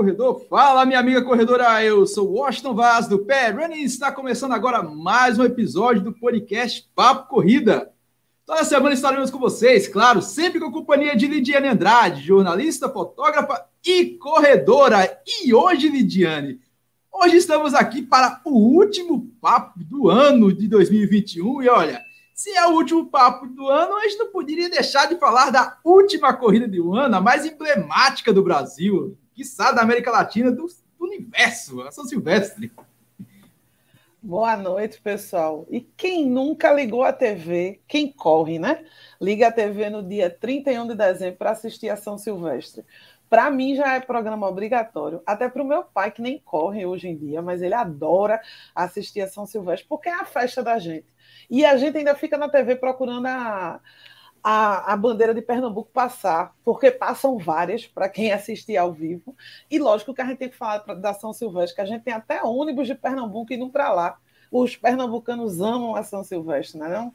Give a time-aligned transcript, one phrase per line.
[0.00, 0.46] corredor.
[0.48, 1.84] Fala, minha amiga corredora.
[1.84, 3.82] Eu sou Washington Vaz do Pé Running.
[3.82, 7.92] Está começando agora mais um episódio do podcast Papo Corrida.
[8.46, 13.62] Toda semana estaremos com vocês, claro, sempre com a companhia de Lidiane Andrade, jornalista, fotógrafa
[13.84, 15.20] e corredora.
[15.26, 16.58] E hoje, Lidiane,
[17.12, 21.62] hoje estamos aqui para o último papo do ano de 2021.
[21.62, 22.00] E olha,
[22.34, 25.76] se é o último papo do ano, a gente não poderia deixar de falar da
[25.84, 31.04] última corrida do ano, a mais emblemática do Brasil, quiçá da América Latina, do, do
[31.04, 32.72] universo, a São Silvestre.
[34.22, 35.66] Boa noite, pessoal.
[35.70, 38.84] E quem nunca ligou a TV, quem corre, né?
[39.18, 42.84] Liga a TV no dia 31 de dezembro para assistir a São Silvestre.
[43.30, 47.08] Para mim já é programa obrigatório, até para o meu pai, que nem corre hoje
[47.08, 48.42] em dia, mas ele adora
[48.74, 51.06] assistir a São Silvestre, porque é a festa da gente.
[51.48, 53.80] E a gente ainda fica na TV procurando a,
[54.42, 59.36] a, a, bandeira de Pernambuco passar, porque passam várias para quem assistir ao vivo.
[59.70, 62.14] E lógico que a gente tem que falar da São Silvestre, que a gente tem
[62.14, 64.18] até ônibus de Pernambuco indo para lá.
[64.50, 67.14] Os pernambucanos amam a São Silvestre, não é não?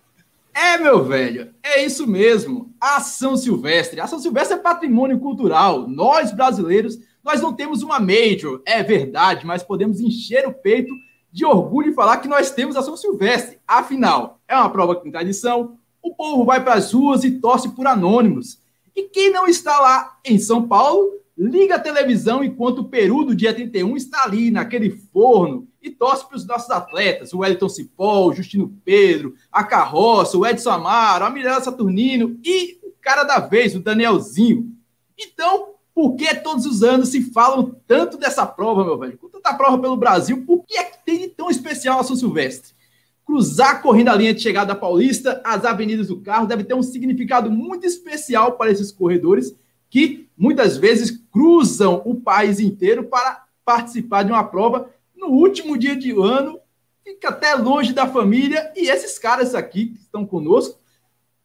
[0.53, 2.73] É, meu velho, é isso mesmo.
[2.79, 3.99] A São Silvestre.
[3.99, 5.85] A São Silvestre é patrimônio cultural.
[5.85, 10.93] Nós, brasileiros, nós não temos uma major, é verdade, mas podemos encher o peito
[11.29, 13.59] de orgulho e falar que nós temos a São Silvestre.
[13.67, 17.69] Afinal, é uma prova que tem tradição, o povo vai para as ruas e torce
[17.69, 18.59] por anônimos.
[18.95, 23.35] E quem não está lá em São Paulo, liga a televisão enquanto o Peru do
[23.35, 28.27] dia 31 está ali, naquele forno, e torce para os nossos atletas, o Wellington Cipó,
[28.27, 33.39] o Justino Pedro, a Carroça, o Edson Amaro, a Mirella Saturnino e o cara da
[33.39, 34.71] vez, o Danielzinho.
[35.17, 39.17] Então, por que todos os anos se falam tanto dessa prova, meu velho?
[39.17, 42.15] Com tanta prova pelo Brasil, por que é que tem de tão especial a São
[42.15, 42.75] Silvestre?
[43.25, 46.83] Cruzar correndo a linha de chegada da Paulista, as avenidas do carro, deve ter um
[46.83, 49.55] significado muito especial para esses corredores
[49.89, 55.95] que muitas vezes cruzam o país inteiro para participar de uma prova no último dia
[55.95, 56.59] de ano,
[57.03, 60.79] fica até longe da família, e esses caras aqui que estão conosco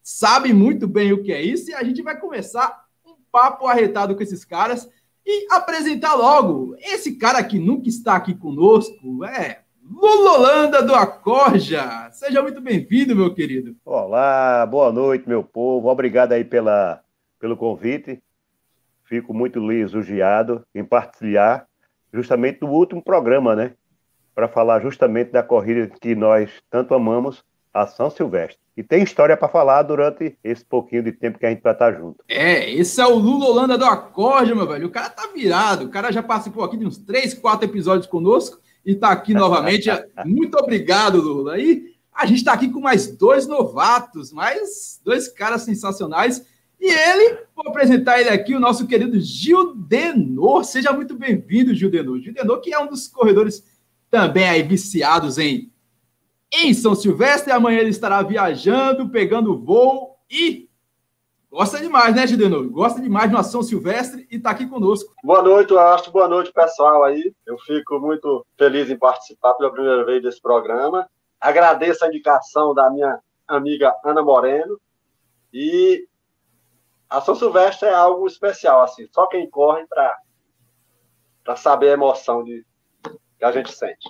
[0.02, 4.14] sabem muito bem o que é isso, e a gente vai começar um papo arretado
[4.14, 4.88] com esses caras
[5.24, 6.74] e apresentar logo.
[6.78, 9.59] Esse cara que nunca está aqui conosco, é
[9.90, 12.08] Lulolanda do Acorja.
[12.12, 13.74] Seja muito bem-vindo, meu querido.
[13.84, 15.88] Olá, boa noite, meu povo.
[15.88, 17.00] Obrigado aí pela,
[17.40, 18.22] pelo convite.
[19.04, 21.66] Fico muito lisonjeado em partilhar
[22.14, 23.72] justamente do último programa, né?
[24.32, 28.60] Para falar justamente da corrida que nós tanto amamos, a São Silvestre.
[28.76, 31.92] E tem história para falar durante esse pouquinho de tempo que a gente vai estar
[31.92, 32.22] junto.
[32.28, 34.86] É, esse é o Lula Holanda do Acorde, meu velho.
[34.86, 35.86] O cara tá virado.
[35.86, 39.88] O cara já participou aqui de uns três, quatro episódios conosco e está aqui novamente.
[40.24, 41.58] Muito obrigado, Lula.
[41.58, 46.44] E a gente está aqui com mais dois novatos, mais dois caras sensacionais.
[46.80, 50.64] E ele, vou apresentar ele aqui, o nosso querido Gil Denor.
[50.64, 52.18] Seja muito bem-vindo, Gil Denor.
[52.20, 53.62] Gil Denor, que é um dos corredores
[54.10, 55.70] também aí viciados em,
[56.50, 57.52] em São Silvestre.
[57.52, 60.69] Amanhã ele estará viajando, pegando voo e
[61.50, 62.68] Gosta demais, né, Gidenor?
[62.70, 65.12] Gosta demais de uma São Silvestre e está aqui conosco.
[65.24, 66.12] Boa noite, Astro.
[66.12, 67.34] Boa noite, pessoal aí.
[67.44, 71.10] Eu fico muito feliz em participar pela primeira vez desse programa.
[71.40, 73.18] Agradeço a indicação da minha
[73.48, 74.80] amiga Ana Moreno.
[75.52, 76.06] E
[77.08, 79.08] a São Silvestre é algo especial, assim.
[79.10, 82.64] Só quem corre para saber a emoção de,
[83.36, 84.08] que a gente sente.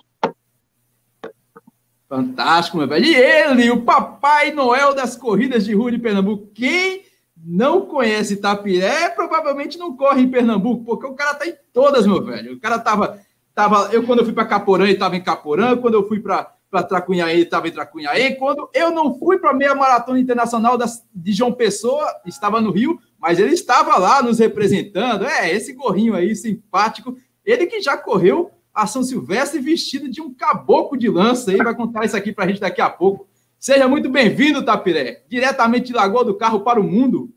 [2.07, 3.05] Fantástico, meu velho.
[3.05, 6.51] E ele, o Papai Noel das corridas de rua de Pernambuco.
[6.53, 7.09] Quem
[7.43, 12.23] não conhece Itapiré, provavelmente não corre em Pernambuco, porque o cara tá em todas, meu
[12.23, 12.53] velho.
[12.53, 13.19] O cara tava.
[13.53, 15.75] tava eu, quando eu fui para Caporã, ele tava em Caporã.
[15.75, 16.53] Quando eu fui para
[16.87, 18.35] Tracunhaí, ele estava em Tracunhaí.
[18.35, 22.71] Quando eu não fui para a meia maratona internacional das, de João Pessoa, estava no
[22.71, 25.25] Rio, mas ele estava lá nos representando.
[25.25, 27.15] É, esse gorrinho aí, simpático.
[27.43, 31.75] Ele que já correu a São Silvestre vestido de um caboclo de lança aí, vai
[31.75, 33.27] contar isso aqui para a gente daqui a pouco.
[33.61, 37.29] Seja muito bem-vindo, Tapiré, diretamente de Lagoa do Carro para o mundo.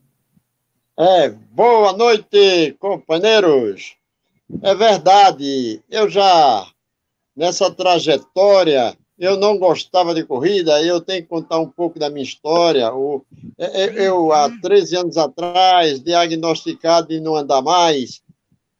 [0.99, 3.94] É, boa noite, companheiros.
[4.62, 6.67] É verdade, eu já,
[7.37, 12.25] nessa trajetória, eu não gostava de corrida, eu tenho que contar um pouco da minha
[12.25, 12.91] história.
[13.59, 18.23] É, é, eu, há 13 anos atrás, diagnosticado de não andar mais,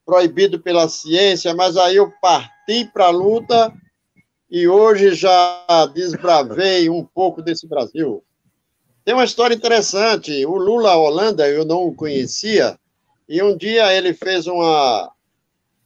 [0.07, 3.71] proibido pela ciência, mas aí eu parti para a luta
[4.55, 8.23] e hoje já desbravei um pouco desse Brasil.
[9.05, 10.47] Tem uma história interessante.
[10.47, 12.79] O Lula Holanda, eu não o conhecia,
[13.29, 15.11] e um dia ele fez uma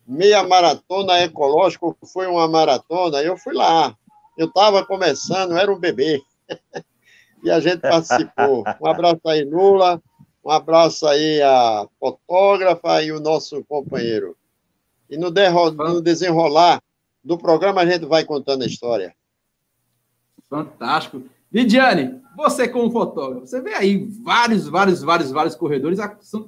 [0.06, 3.97] meia maratona ecológica, foi uma maratona, eu fui lá.
[4.37, 6.20] Eu estava começando, era um bebê.
[7.43, 8.65] e a gente participou.
[8.82, 9.99] Um abraço aí, Lula.
[10.44, 14.37] Um abraço aí à fotógrafa e o nosso companheiro.
[15.09, 16.82] E no, no desenrolar
[17.28, 19.14] do programa a gente vai contando a história.
[20.48, 21.22] Fantástico.
[21.52, 25.98] Lidiane, você como fotógrafo, você vê aí vários, vários, vários, vários corredores.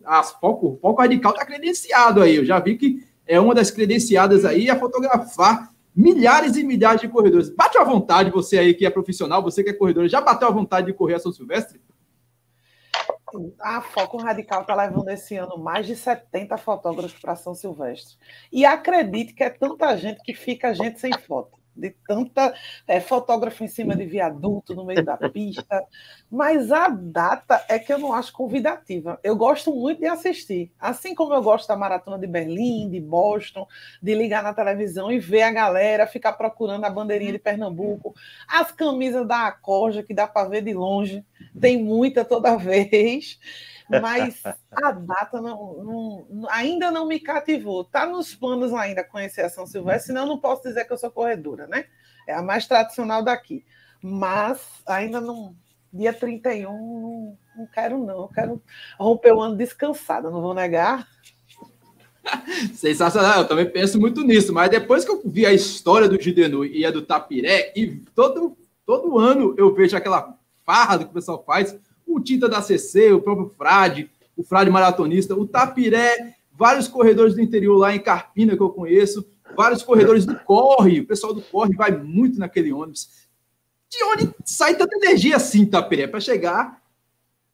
[0.05, 2.37] As foco, o foco radical está credenciado aí.
[2.37, 7.09] Eu já vi que é uma das credenciadas aí a fotografar milhares e milhares de
[7.09, 7.51] corredores.
[7.51, 10.51] Bate à vontade, você aí que é profissional, você que é corredor, já bateu à
[10.51, 11.79] vontade de correr a São Silvestre?
[13.61, 18.17] A Foco Radical está levando esse ano mais de 70 fotógrafos para São Silvestre.
[18.53, 22.55] E acredite que é tanta gente que fica gente sem foto de tanta
[22.87, 25.85] é, fotógrafo em cima de viaduto, no meio da pista.
[26.31, 29.19] Mas a data é que eu não acho convidativa.
[29.23, 30.73] Eu gosto muito de assistir.
[30.79, 33.67] Assim como eu gosto da maratona de Berlim, de Boston,
[34.03, 38.15] de ligar na televisão e ver a galera ficar procurando a bandeirinha de Pernambuco,
[38.47, 41.25] as camisas da Acorja, que dá para ver de longe.
[41.61, 43.39] Tem muita toda vez
[44.01, 47.83] mas a data não, não, ainda não me cativou.
[47.83, 51.11] Está nos planos ainda conhecer a São Silvestre, senão não posso dizer que eu sou
[51.11, 51.87] corredora, né?
[52.27, 53.65] É a mais tradicional daqui.
[54.03, 55.57] Mas ainda não.
[55.93, 58.23] Dia 31, não, não quero, não.
[58.23, 58.63] Eu quero
[58.99, 61.09] romper o ano descansada, não vou negar.
[62.75, 66.65] Sensacional, eu também penso muito nisso, mas depois que eu vi a história do Gidenu
[66.65, 71.43] e a do Tapiré, e todo, todo ano eu vejo aquela farra que o pessoal
[71.45, 71.77] faz,
[72.15, 77.41] o Tita da CC, o próprio Frade, o Frade maratonista, o Tapiré, vários corredores do
[77.41, 79.27] interior lá em Carpina que eu conheço,
[79.57, 83.09] vários corredores do Corre, o pessoal do Corre vai muito naquele ônibus.
[83.89, 86.81] De onde sai tanta energia assim, Tapiré, para chegar,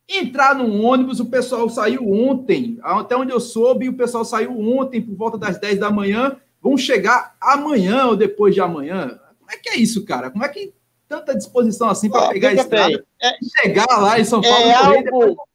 [0.08, 5.00] entrar num ônibus, o pessoal saiu ontem, até onde eu soube, o pessoal saiu ontem
[5.00, 9.19] por volta das 10 da manhã, vão chegar amanhã ou depois de amanhã.
[9.38, 10.31] Como é que é isso, cara?
[10.31, 10.73] Como é que
[11.08, 15.47] tanta disposição assim para pegar a estrada é, chegar lá em São Paulo é algo,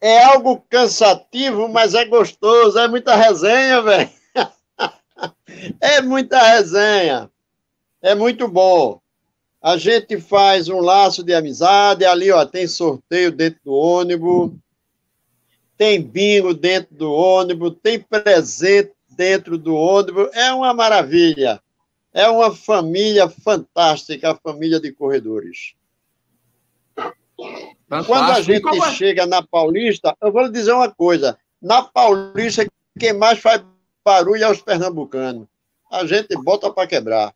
[0.00, 4.10] é algo cansativo, mas é gostoso, é muita resenha, velho.
[5.80, 7.30] é muita resenha.
[8.02, 9.00] É muito bom.
[9.62, 14.52] A gente faz um laço de amizade, ali ó, tem sorteio dentro do ônibus,
[15.74, 21.62] tem bingo dentro do ônibus, tem presente dentro do ônibus, é uma maravilha.
[22.14, 25.74] É uma família fantástica, a família de corredores.
[27.88, 28.06] Fantástico.
[28.06, 28.84] Quando a gente Como...
[28.92, 32.64] chega na Paulista, eu vou lhe dizer uma coisa: na Paulista,
[32.96, 33.64] quem mais faz
[34.04, 35.48] barulho é os pernambucanos.
[35.90, 37.34] A gente bota para quebrar.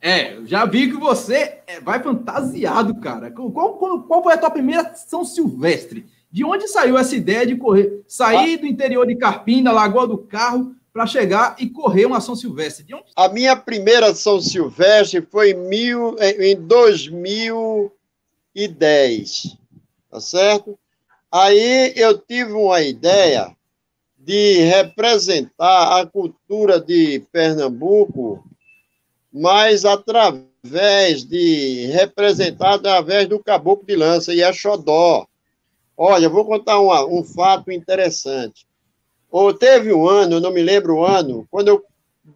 [0.00, 3.30] É, já vi que você é, vai fantasiado, cara.
[3.30, 6.06] Qual, qual, qual, foi a tua primeira São Silvestre?
[6.30, 8.04] De onde saiu essa ideia de correr?
[8.06, 8.60] Sair ah.
[8.60, 12.84] do interior de Carpina, Lagoa do Carro, para chegar e correr uma São Silvestre?
[12.94, 13.06] Onde...
[13.16, 19.56] A minha primeira São Silvestre foi em, mil, em 2010,
[20.10, 20.78] tá certo?
[21.30, 23.54] Aí eu tive uma ideia
[24.16, 28.44] de representar a cultura de Pernambuco,
[29.32, 35.26] mas através de representar através do caboclo de lança e a xodó.
[35.96, 38.67] Olha, vou contar uma, um fato interessante.
[39.30, 41.84] Ou teve um ano, eu não me lembro o ano, quando eu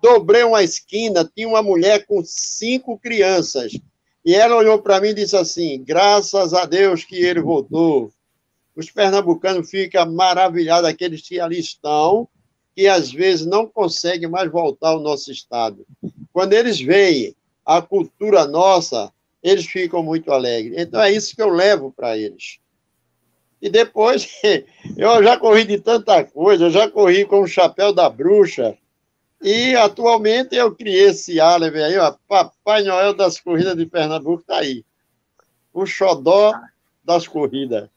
[0.00, 3.72] dobrei uma esquina, tinha uma mulher com cinco crianças.
[4.24, 8.12] E ela olhou para mim e disse assim: graças a Deus que ele voltou.
[8.74, 12.26] Os pernambucanos ficam maravilhados, aqueles que ali estão,
[12.74, 15.86] que às vezes não conseguem mais voltar ao nosso estado.
[16.32, 17.34] Quando eles veem
[17.66, 20.78] a cultura nossa, eles ficam muito alegres.
[20.78, 22.58] Então é isso que eu levo para eles.
[23.62, 24.28] E depois,
[24.98, 28.76] eu já corri de tanta coisa, eu já corri com o chapéu da bruxa.
[29.40, 34.58] E atualmente eu criei esse álibi aí, ó, Papai Noel das corridas de Pernambuco tá
[34.58, 34.84] aí.
[35.72, 36.52] O xodó
[37.04, 37.88] das corridas.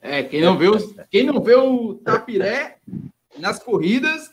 [0.00, 2.78] É, quem não vê o, quem não vê o Tapiré
[3.38, 4.32] nas corridas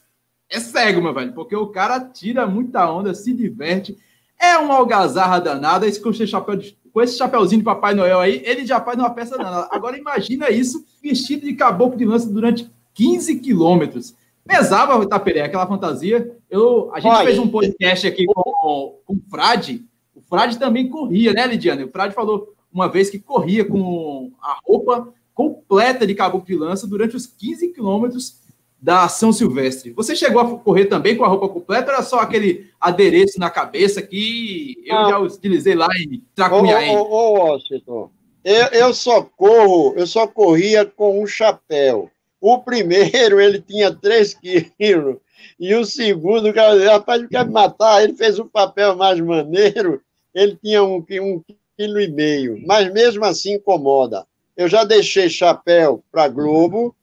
[0.50, 3.98] é cego, meu velho, porque o cara tira muita onda, se diverte.
[4.40, 5.88] É uma algazarra danada.
[5.88, 9.10] Esse com chapéu de com esse chapeuzinho de Papai Noel aí, ele já faz uma
[9.10, 9.68] peça danada.
[9.72, 14.16] Agora imagina isso vestido de caboclo de lança durante 15 quilômetros.
[14.46, 16.38] Pesava o Itaperé, aquela fantasia.
[16.50, 19.84] Eu, a gente Olha, fez um podcast aqui com, com o Frade.
[20.14, 21.86] O Frade também corria, né, Lidiane?
[21.86, 26.86] O Frade falou uma vez que corria com a roupa completa de caboclo de lança
[26.86, 28.43] durante os 15 quilômetros
[28.84, 29.94] da São Silvestre.
[29.94, 33.50] Você chegou a correr também com a roupa completa ou era só aquele adereço na
[33.50, 35.10] cabeça que eu ah.
[35.10, 36.98] já utilizei lá em Tracunhaém?
[36.98, 38.12] Ô, ô, ô Washington,
[38.44, 42.12] eu, eu só corro, eu só corria com um chapéu.
[42.42, 44.34] O primeiro, ele tinha 3
[44.78, 45.16] quilos,
[45.58, 50.02] e o segundo, o cara, rapaz, quer me matar, ele fez um papel mais maneiro,
[50.36, 51.42] ele tinha um, um
[51.78, 54.26] quilo e meio, mas mesmo assim incomoda.
[54.58, 56.94] Eu já deixei chapéu para Globo,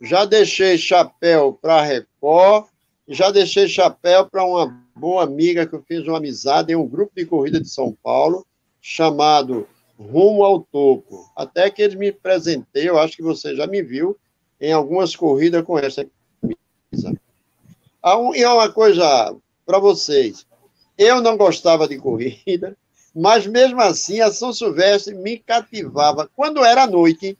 [0.00, 2.66] já deixei chapéu para Record,
[3.06, 7.12] já deixei chapéu para uma boa amiga que eu fiz uma amizade em um grupo
[7.14, 8.46] de corrida de São Paulo,
[8.80, 11.30] chamado Rumo ao Topo.
[11.36, 14.16] Até que ele me presentei, eu acho que você já me viu,
[14.60, 16.06] em algumas corridas com essa
[16.40, 17.20] camisa.
[18.34, 20.46] E é uma coisa para vocês.
[20.96, 22.76] Eu não gostava de corrida,
[23.14, 26.30] mas mesmo assim a São Silvestre me cativava.
[26.34, 27.36] Quando era noite,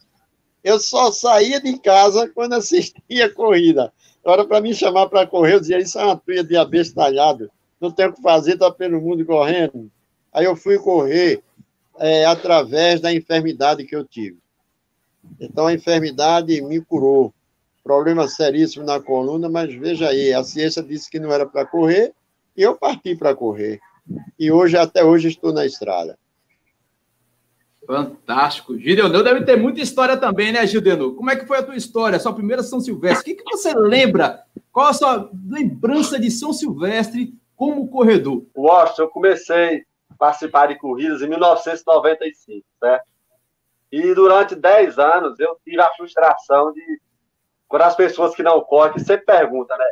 [0.62, 3.92] eu só saía de casa quando assistia a corrida.
[4.24, 7.50] Agora, para me chamar para correr, eu dizia: Isso é uma trilha de abestalhado,
[7.80, 9.90] não tenho o que fazer, está pelo mundo correndo.
[10.32, 11.42] Aí eu fui correr
[11.98, 14.38] é, através da enfermidade que eu tive.
[15.40, 17.32] Então, a enfermidade me curou.
[17.82, 22.12] Problema seríssimo na coluna, mas veja aí, a ciência disse que não era para correr,
[22.56, 23.80] e eu parti para correr.
[24.38, 26.18] E hoje, até hoje, estou na estrada.
[27.86, 28.78] Fantástico.
[28.78, 31.14] Gideonel deve ter muita história também, né, Gideonel?
[31.14, 33.32] Como é que foi a tua história, sua primeira São Silvestre?
[33.32, 34.44] O que, que você lembra?
[34.72, 38.44] Qual a sua lembrança de São Silvestre como corredor?
[38.56, 43.04] Washington, eu comecei a participar de corridas em 1995, certo?
[43.90, 47.00] E durante 10 anos eu tive a frustração de,
[47.66, 49.84] quando as pessoas que não correm, sempre perguntam, né?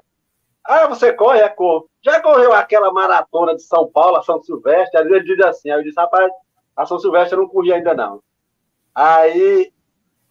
[0.65, 1.41] Ah, você corre?
[1.41, 1.87] É cor.
[2.05, 5.03] Já correu aquela maratona de São Paulo, São Silvestre?
[5.03, 6.31] Vezes ele diz assim, aí eu disse, rapaz,
[6.79, 8.23] a São Silvestre eu não corri ainda não.
[8.95, 9.73] Aí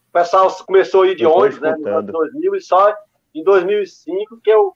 [0.09, 2.95] o pessoal começou a ir de ônibus, né, no ano 2000, e só
[3.35, 4.73] em 2005 que eu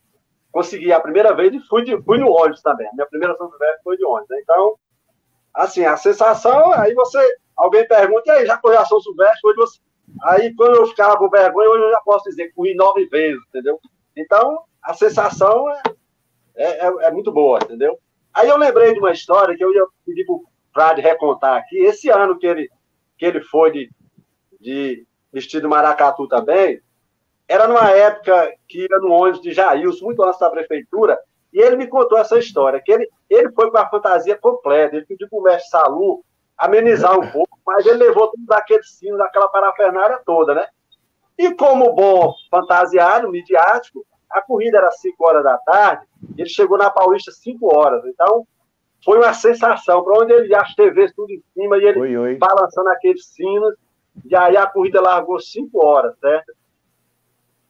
[0.51, 2.89] consegui a primeira vez e fui, de, fui no ônibus também.
[2.93, 4.29] Minha primeira São Silvestre foi de ônibus.
[4.29, 4.41] Né?
[4.43, 4.75] Então,
[5.53, 9.39] assim, a sensação, aí você, alguém pergunta, e aí, já correu a São Silvestre?
[9.45, 9.79] Hoje você...
[10.23, 13.41] Aí, quando eu ficava com vergonha, hoje eu já posso dizer que corri nove vezes,
[13.47, 13.79] entendeu?
[14.17, 15.81] Então, a sensação é,
[16.57, 17.97] é, é, é muito boa, entendeu?
[18.33, 21.77] Aí eu lembrei de uma história que eu ia pedir pro Frade recontar aqui.
[21.77, 22.69] Esse ano que ele,
[23.17, 23.91] que ele foi de,
[24.59, 26.81] de vestido maracatu também,
[27.47, 31.19] era numa época que ia no ônibus de Jailson, muito antes da prefeitura,
[31.51, 35.05] e ele me contou essa história, que ele, ele foi com a fantasia completa, ele
[35.05, 36.23] pediu para o mestre Salu
[36.57, 40.65] amenizar um pouco, mas ele levou tudo daquele sino, daquela parafernália toda, né?
[41.37, 46.05] E como bom fantasiado, midiático, a corrida era 5 horas da tarde,
[46.37, 48.05] ele chegou na Paulista 5 horas.
[48.05, 48.47] Então,
[49.03, 50.03] foi uma sensação.
[50.03, 52.35] Para onde ele as TVs tudo em cima e ele oi, oi.
[52.35, 53.75] balançando aqueles sinos.
[54.25, 56.53] E aí a corrida largou 5 horas, certo?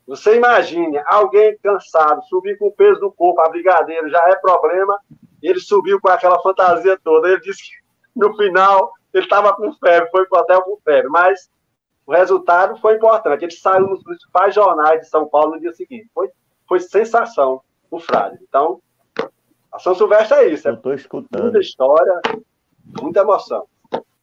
[0.07, 4.97] Você imagine, alguém cansado, subir com o peso do corpo, a brigadeiro, já é problema.
[5.41, 7.29] Ele subiu com aquela fantasia toda.
[7.29, 7.75] Ele disse que
[8.15, 11.09] no final ele estava com febre, foi para o hotel com febre.
[11.09, 11.49] Mas
[12.05, 13.45] o resultado foi importante.
[13.45, 16.09] Ele saiu nos principais jornais de São Paulo no dia seguinte.
[16.13, 16.29] Foi
[16.71, 18.39] foi sensação o Frade.
[18.47, 18.81] Então,
[19.71, 20.67] a São Silvestre é isso.
[20.67, 21.43] Eu estou escutando.
[21.43, 22.21] Muita história,
[23.01, 23.65] muita emoção.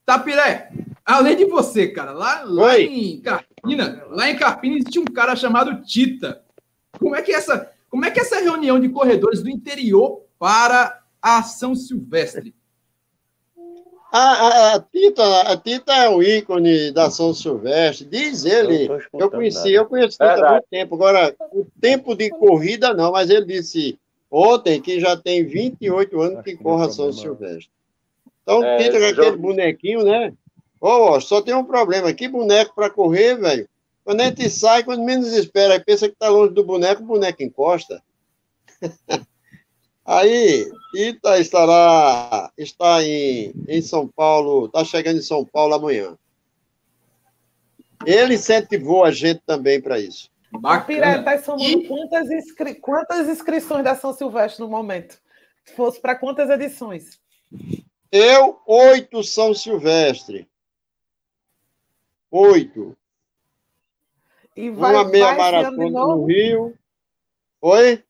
[0.04, 0.70] Tapiré,
[1.04, 5.82] além de você, cara, lá, lá em Carpina, lá em Carpina existe um cara chamado
[5.82, 6.42] Tita.
[6.98, 10.22] Como é que é essa, como é que é essa reunião de corredores do interior
[10.38, 12.54] para a São Silvestre?
[14.10, 18.88] A, a, a, Tita, a Tita é um ícone da São Silvestre, diz ele.
[18.88, 20.94] Eu, eu conheci, eu conheço Tita há muito tempo.
[20.94, 23.98] Agora, o tempo de corrida não, mas ele disse
[24.30, 27.70] ontem que já tem 28 anos que, corre a São Silvestre.
[28.42, 30.32] Então, é, Tita com aquele bonequinho, né?
[30.80, 32.12] Ô, oh, só tem um problema.
[32.12, 33.68] Que boneco para correr, velho?
[34.04, 37.06] Quando a gente sai, quando menos espera, e pensa que está longe do boneco, o
[37.06, 38.02] boneco encosta.
[40.04, 46.16] Aí, Ita estará está em, em São Paulo, está chegando em São Paulo amanhã.
[48.06, 50.30] Ele incentivou a gente também para isso.
[50.52, 51.18] Bacana.
[51.18, 52.74] Está somando quantas, inscri...
[52.76, 55.20] quantas inscrições da São Silvestre no momento?
[55.64, 57.20] Se fosse para quantas edições?
[58.10, 60.48] Eu, oito São Silvestre.
[62.30, 62.96] Oito.
[64.56, 66.76] E vai, Uma meia maratona no Rio.
[67.60, 68.02] Oi?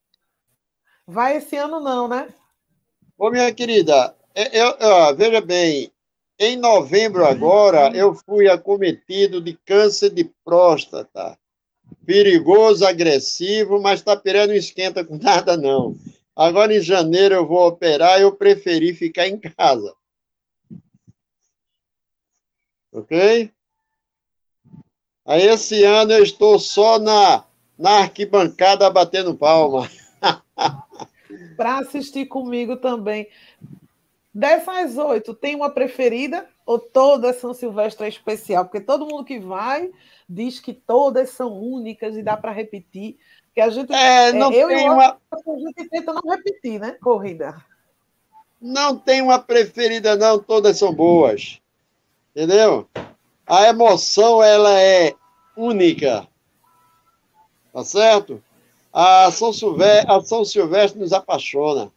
[1.07, 2.29] Vai esse ano não, né?
[3.17, 5.93] Ô, minha querida, eu, é, eu, veja bem,
[6.39, 11.37] em novembro agora eu fui acometido de câncer de próstata.
[12.09, 15.95] Perigoso, agressivo, mas Tapiré não esquenta com nada, não.
[16.35, 19.95] Agora em janeiro eu vou operar, eu preferi ficar em casa.
[22.91, 23.53] Ok?
[25.27, 27.45] Aí esse ano eu estou só na,
[27.77, 29.87] na arquibancada batendo palma.
[31.59, 33.29] para assistir comigo também.
[34.33, 38.67] Dessas oito, tem uma preferida ou todas São Silvestre é especial?
[38.67, 39.91] Porque todo mundo que vai
[40.29, 43.17] diz que todas são únicas e dá para repetir.
[43.55, 45.17] Que a gente, é, não é, eu tem uma...
[45.33, 46.93] a gente tenta não repetir, né?
[47.01, 47.57] Corrida.
[48.61, 51.59] Não tem uma preferida, não, todas são boas.
[52.37, 52.87] Entendeu?
[53.47, 55.15] A emoção, ela é
[55.57, 56.29] única.
[57.73, 58.45] Tá certo?
[58.93, 61.91] A São Silvestre, a São Silvestre nos apaixona.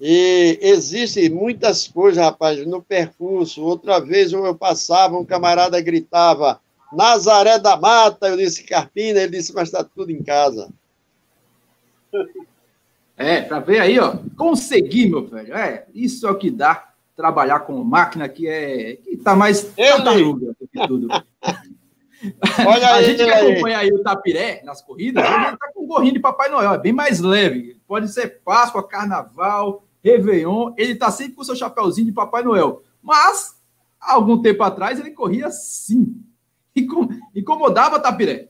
[0.00, 3.62] E existem muitas coisas, rapaz, no percurso.
[3.62, 6.58] Outra vez eu passava, um camarada gritava,
[6.90, 10.70] Nazaré da Mata, eu disse Carpina, ele disse, mas está tudo em casa.
[13.22, 15.54] É, para ver aí, ó, conseguir, meu velho.
[15.54, 20.56] É, isso é o que dá trabalhar com máquina que é que tá mais tartaruga
[20.58, 21.06] do que tudo.
[22.66, 25.86] Olha a aí, gente que acompanha aí o Tapiré nas corridas, ele tá com um
[25.86, 27.78] gorrinho de Papai Noel, é bem mais leve.
[27.86, 32.82] Pode ser Páscoa, Carnaval, Réveillon, ele tá sempre com seu chapéuzinho de Papai Noel.
[33.02, 33.60] Mas,
[34.00, 36.22] algum tempo atrás, ele corria sim.
[37.34, 38.48] Incomodava Tapiré.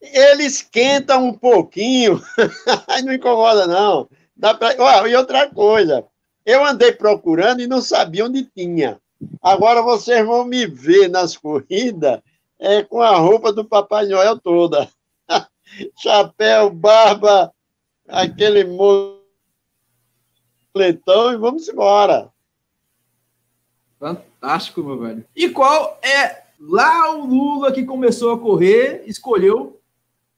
[0.00, 2.22] Ele esquenta um pouquinho,
[3.04, 4.08] não incomoda, não.
[4.34, 4.74] Dá pra...
[4.78, 6.06] oh, e outra coisa,
[6.44, 8.98] eu andei procurando e não sabia onde tinha.
[9.42, 12.20] Agora vocês vão me ver nas corridas
[12.58, 14.88] é, com a roupa do Papai Noel toda.
[16.00, 17.52] Chapéu, barba,
[18.08, 18.64] aquele
[20.74, 22.30] moletão e vamos embora.
[23.98, 25.24] Fantástico, meu velho.
[25.36, 29.80] E qual é lá o Lula que começou a correr, escolheu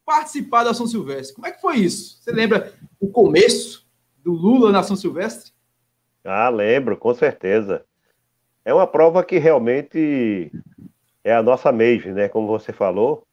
[0.04, 1.34] participar da São Silvestre?
[1.34, 2.20] Como é que foi isso?
[2.20, 3.86] Você lembra o começo
[4.16, 5.52] do Lula na São Silvestre?
[6.24, 7.84] Ah, lembro, com certeza.
[8.64, 10.52] É uma prova que realmente
[11.24, 12.28] é a nossa Mage, né?
[12.28, 13.26] Como você falou.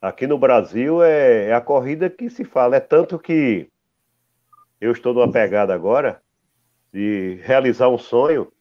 [0.00, 2.76] Aqui no Brasil é, é a corrida que se fala.
[2.76, 3.70] É tanto que
[4.84, 6.20] eu estou numa pegada agora
[6.92, 8.52] de realizar um sonho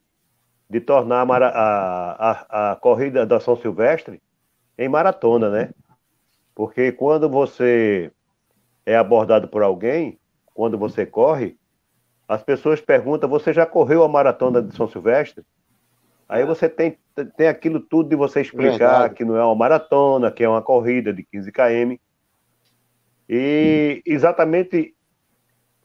[0.70, 4.22] de tornar a, a, a, corrida da São Silvestre
[4.78, 5.72] em maratona, né?
[6.56, 8.10] Porque quando você
[8.86, 10.18] é abordado por alguém,
[10.54, 11.58] quando você corre,
[12.26, 15.44] as pessoas perguntam: você já correu a maratona de São Silvestre?
[16.30, 16.98] Aí você tem,
[17.36, 19.16] tem aquilo tudo de você explicar Verdade.
[19.16, 21.98] que não é uma maratona, que é uma corrida de 15 km.
[23.28, 24.96] E exatamente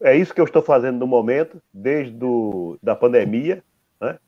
[0.01, 3.63] é isso que eu estou fazendo no momento, desde do, da pandemia.
[4.01, 4.19] Né?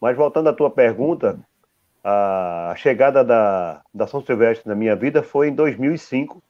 [0.00, 1.38] Mas voltando à tua pergunta,
[2.04, 6.42] a chegada da, da São Silvestre na minha vida foi em 2005.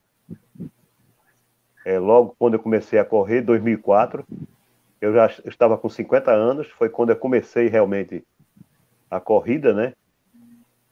[1.85, 4.25] É, logo quando eu comecei a correr, 2004.
[5.01, 8.25] Eu já estava com 50 anos, foi quando eu comecei realmente
[9.11, 9.95] a corrida, né?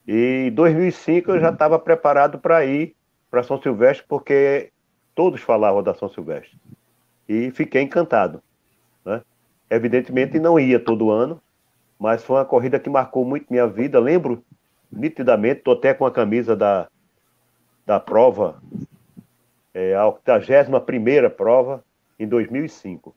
[0.05, 2.93] E em 2005 eu já estava preparado para ir
[3.29, 4.71] para São Silvestre, porque
[5.15, 6.59] todos falavam da São Silvestre.
[7.31, 8.43] E fiquei encantado.
[9.05, 9.21] Né?
[9.69, 11.41] Evidentemente não ia todo ano,
[11.97, 13.97] mas foi uma corrida que marcou muito minha vida.
[14.01, 14.43] Lembro
[14.91, 16.89] nitidamente, estou até com a camisa da,
[17.85, 18.61] da prova,
[19.73, 21.81] é, a 81 prova,
[22.19, 23.15] em 2005.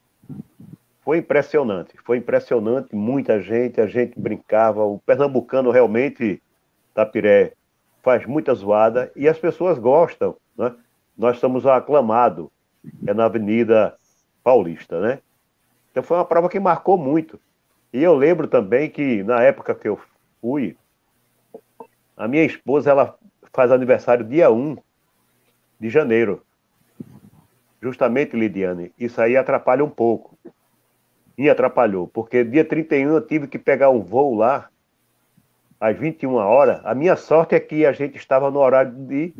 [1.03, 6.41] Foi impressionante, foi impressionante, muita gente, a gente brincava, o pernambucano realmente,
[6.95, 7.55] Tapiré,
[8.01, 10.73] faz muita zoada e as pessoas gostam, né?
[11.19, 12.47] Nós estamos aclamados,
[13.07, 13.97] é na Avenida
[14.45, 15.19] Paulista, né?
[15.91, 17.41] Então foi uma prova que marcou muito.
[17.93, 19.99] E eu lembro também que na época que eu
[20.41, 20.77] fui,
[22.17, 23.19] a minha esposa, ela
[23.53, 24.77] faz aniversário dia 1
[25.81, 26.43] de janeiro.
[27.83, 30.35] Justamente, Lidiane, isso aí atrapalha um pouco
[31.37, 34.69] me atrapalhou, porque dia 31 eu tive que pegar um voo lá,
[35.81, 36.81] às 21 horas.
[36.85, 39.35] A minha sorte é que a gente estava no horário de,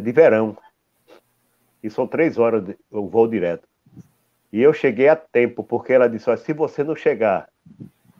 [0.00, 0.56] de verão.
[1.82, 3.66] E são três horas de, o voo direto.
[4.54, 7.50] E eu cheguei a tempo, porque ela disse: se você não chegar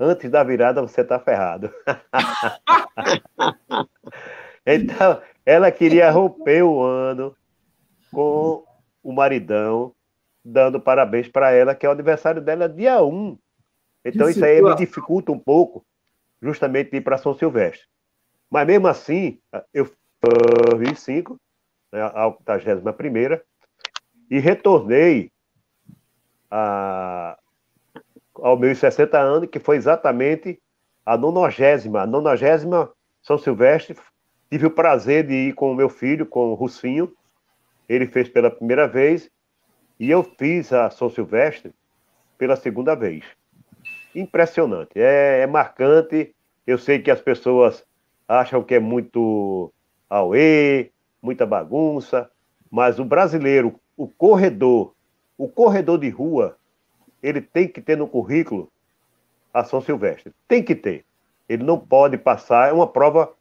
[0.01, 1.73] antes da virada, você está ferrado.
[4.67, 7.37] então, ela queria romper o ano
[8.11, 8.65] com
[9.01, 9.95] o maridão
[10.45, 13.39] dando parabéns para ela, que é o aniversário dela dia 1.
[14.05, 15.87] Então isso aí me dificulta um pouco,
[16.43, 17.87] justamente ir para São Silvestre.
[18.51, 19.39] Mas mesmo assim,
[19.73, 21.41] eu fui 5,
[21.93, 23.41] né, a 81
[24.29, 25.33] e retornei
[26.57, 27.37] a,
[28.37, 30.61] ao meus 60 anos, que foi exatamente
[31.05, 32.03] a nonagésima.
[32.03, 33.97] A nonagésima São Silvestre,
[34.49, 37.13] tive o prazer de ir com o meu filho, com o Russinho.
[37.89, 39.29] Ele fez pela primeira vez
[39.99, 41.75] e eu fiz a São Silvestre
[42.39, 43.25] pela segunda vez.
[44.15, 46.33] Impressionante, é, é marcante.
[46.65, 47.85] Eu sei que as pessoas
[48.29, 49.73] acham que é muito
[50.09, 52.31] auê, muita bagunça,
[52.71, 54.94] mas o brasileiro, o corredor,
[55.37, 56.57] o corredor de rua,
[57.23, 58.71] ele tem que ter no currículo
[59.53, 60.33] a São Silvestre.
[60.49, 61.05] Tem que ter.
[61.49, 63.33] Ele não pode passar, é uma prova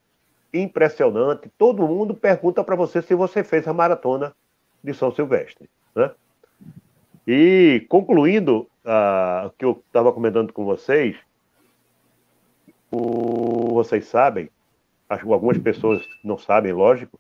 [0.54, 1.50] impressionante.
[1.58, 4.36] Todo mundo pergunta para você se você fez a maratona
[4.84, 5.70] de São Silvestre.
[5.96, 6.12] Né?
[7.26, 11.16] E concluindo uh, o que eu estava comentando com vocês,
[12.92, 14.50] o, vocês sabem,
[15.10, 17.20] algumas pessoas não sabem, lógico,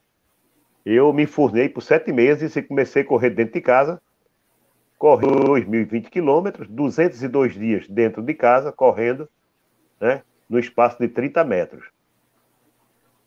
[0.86, 4.02] eu me formei por sete meses e comecei a correr dentro de casa.
[5.04, 9.28] Corri 2.020 quilômetros, 202 dias dentro de casa, correndo,
[10.00, 11.84] né, no espaço de 30 metros.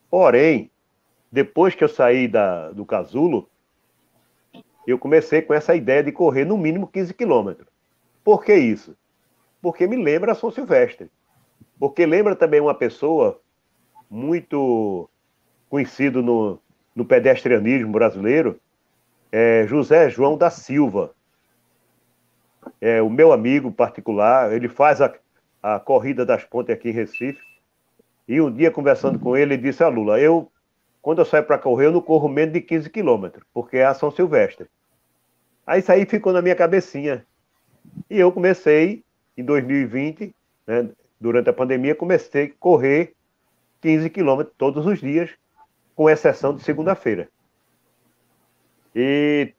[0.09, 0.71] Porém,
[1.31, 3.47] depois que eu saí da, do casulo,
[4.87, 7.67] eu comecei com essa ideia de correr no mínimo 15 quilômetros.
[8.23, 8.97] Por que isso?
[9.61, 11.11] Porque me lembra São Silvestre.
[11.79, 13.39] Porque lembra também uma pessoa
[14.09, 15.07] muito
[15.69, 16.59] conhecido no,
[16.95, 18.59] no pedestrianismo brasileiro,
[19.31, 21.15] é José João da Silva.
[22.79, 25.13] É o meu amigo particular, ele faz a,
[25.61, 27.41] a corrida das pontes aqui em Recife.
[28.27, 30.51] E um dia, conversando com ele, ele disse: a ah, Lula, eu,
[31.01, 33.93] quando eu saio para correr, eu não corro menos de 15 quilômetros, porque é a
[33.93, 34.67] São Silvestre.
[35.65, 37.25] Aí isso aí ficou na minha cabecinha.
[38.09, 39.03] E eu comecei,
[39.37, 40.33] em 2020,
[40.65, 43.13] né, durante a pandemia, comecei a correr
[43.81, 45.29] 15 quilômetros todos os dias,
[45.95, 47.27] com exceção de segunda-feira.
[48.95, 49.53] E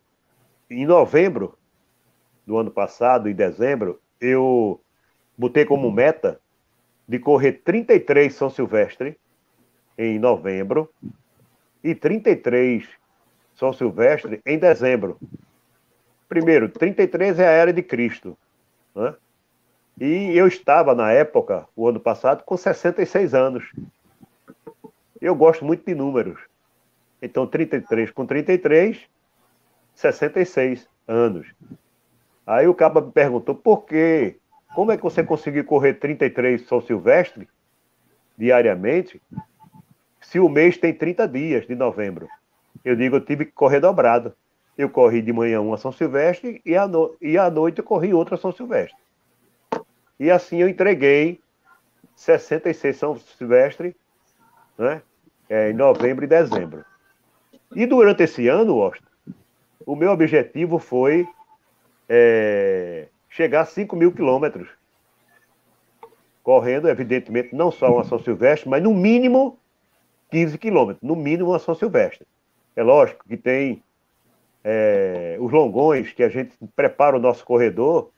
[0.71, 1.58] em novembro
[2.49, 4.81] do ano passado, em dezembro, eu
[5.37, 6.41] botei como meta
[7.07, 9.19] de correr 33 São Silvestre
[9.99, 10.91] em novembro
[11.85, 12.89] e 33
[13.55, 15.19] São Silvestre em dezembro.
[16.27, 18.35] Primeiro, 33 é a era de Cristo.
[18.95, 19.15] Né?
[20.01, 23.71] E eu estava, na época, o ano passado, com 66 anos.
[25.21, 26.41] Eu gosto muito de números.
[27.21, 29.03] Então, 33 com 33,
[29.95, 31.47] 66 anos.
[32.49, 34.39] Aí o cabo me perguntou por quê?
[34.75, 37.47] Como é que você conseguiu correr 33 São Silvestre
[38.39, 39.21] diariamente
[40.19, 42.27] se o mês tem 30 dias de novembro?
[42.83, 44.33] Eu digo, eu tive que correr dobrado.
[44.79, 47.15] Eu corri de manhã uma São Silvestre e à, no...
[47.21, 48.97] e à noite eu corri outra São Silvestre.
[50.19, 51.43] E assim eu entreguei
[52.17, 53.95] 66 São Silvestre
[54.79, 55.03] né,
[55.51, 56.83] é, em novembro e dezembro.
[57.77, 58.91] E durante esse ano,
[59.85, 61.29] o meu objetivo foi
[62.09, 64.68] é, chegar a 5 mil quilômetros.
[66.42, 69.59] Correndo, evidentemente, não só uma São Silvestre, mas no mínimo
[70.31, 71.03] 15 quilômetros.
[71.07, 72.27] No mínimo uma São Silvestre.
[72.75, 73.83] É lógico que tem
[74.64, 78.11] é, os longões que a gente prepara o nosso corredor.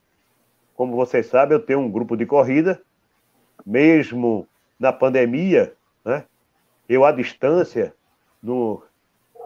[0.77, 2.81] Como vocês sabem, eu tenho um grupo de corrida,
[3.67, 4.47] mesmo
[4.79, 5.75] na pandemia,
[6.05, 6.25] né?
[6.89, 7.95] Eu à distância,
[8.43, 8.83] no...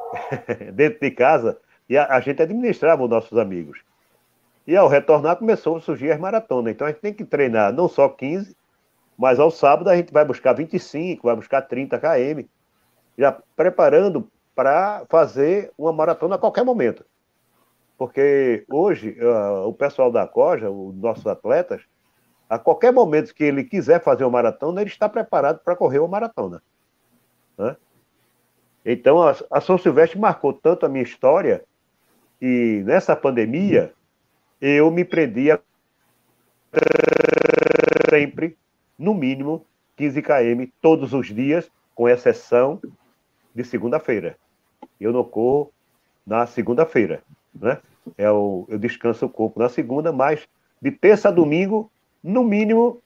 [0.73, 3.81] dentro de casa, e a, a gente administrava os nossos amigos.
[4.67, 6.73] E ao retornar começou a surgir as maratonas.
[6.73, 8.57] Então a gente tem que treinar não só 15,
[9.17, 12.49] mas ao sábado a gente vai buscar 25, vai buscar 30 km,
[13.17, 17.05] já preparando para fazer uma maratona a qualquer momento.
[17.97, 21.83] Porque hoje uh, o pessoal da Coja, os nossos atletas,
[22.49, 26.09] a qualquer momento que ele quiser fazer uma maratona, ele está preparado para correr uma
[26.09, 26.63] maratona.
[27.57, 27.77] Né?
[28.85, 31.65] Então a, a São Silvestre marcou tanto a minha história
[32.41, 33.94] que nessa pandemia
[34.67, 35.61] eu me prendia
[38.09, 38.57] sempre,
[38.99, 42.81] no mínimo, 15 km todos os dias, com exceção
[43.55, 44.39] de segunda-feira.
[44.99, 45.71] Eu não corro
[46.27, 47.23] na segunda-feira,
[47.55, 47.79] né?
[48.17, 50.49] É o, eu descanso o corpo na segunda, mas
[50.81, 51.91] de terça a domingo,
[52.23, 53.03] no mínimo,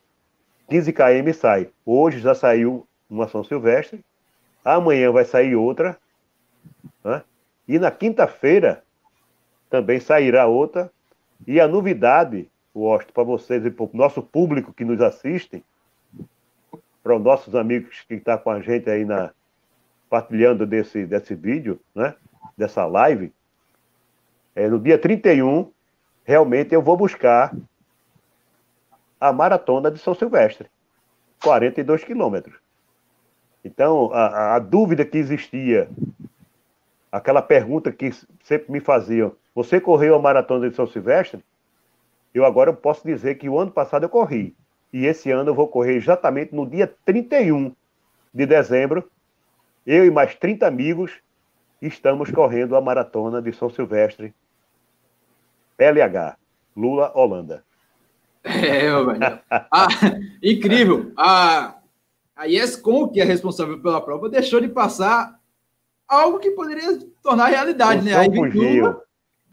[0.69, 1.69] 15 km sai.
[1.85, 4.03] Hoje já saiu uma São Silvestre,
[4.63, 5.97] amanhã vai sair outra,
[7.03, 7.21] né?
[7.67, 8.81] e na quinta-feira
[9.69, 10.89] também sairá outra,
[11.47, 15.63] e a novidade, Washington, para vocês e para o nosso público que nos assiste,
[17.01, 19.31] para os nossos amigos que estão tá com a gente aí na
[20.09, 22.15] partilhando desse, desse vídeo, né?
[22.57, 23.31] Dessa live,
[24.55, 25.71] é, no dia 31,
[26.25, 27.55] realmente eu vou buscar
[29.19, 30.67] a maratona de São Silvestre,
[31.43, 32.57] 42 quilômetros.
[33.63, 35.89] Então, a, a, dúvida que existia,
[37.11, 38.11] aquela pergunta que
[38.43, 41.43] sempre me faziam, você correu a maratona de São Silvestre?
[42.33, 44.55] Eu agora posso dizer que o ano passado eu corri.
[44.91, 47.75] E esse ano eu vou correr exatamente no dia 31
[48.33, 49.09] de dezembro.
[49.85, 51.11] Eu e mais 30 amigos
[51.81, 54.33] estamos correndo a maratona de São Silvestre.
[55.77, 56.37] LH,
[56.75, 57.63] Lula, Holanda.
[58.41, 59.39] É, velho.
[59.49, 59.87] Ah,
[60.41, 61.11] incrível.
[61.17, 61.75] A,
[62.35, 65.37] a YesCom, que é responsável pela prova, deixou de passar
[66.07, 68.29] algo que poderia tornar realidade, o né?
[68.29, 69.03] Vem Lula,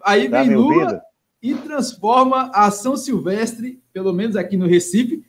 [0.06, 1.02] Aí tá vem Lula
[1.42, 5.24] e transforma a São Silvestre, pelo menos aqui no Recife,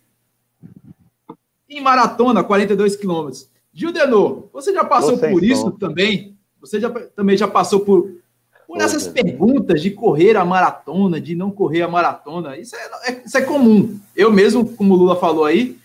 [1.68, 3.50] em maratona, 42 quilômetros.
[3.74, 6.38] Gildenor, você já passou por isso também?
[6.62, 8.18] Você já, também já passou por,
[8.68, 12.58] por essas perguntas de correr a maratona, de não correr a maratona?
[12.58, 14.00] Isso é, é, isso é comum.
[14.16, 15.78] Eu mesmo, como o Lula falou aí,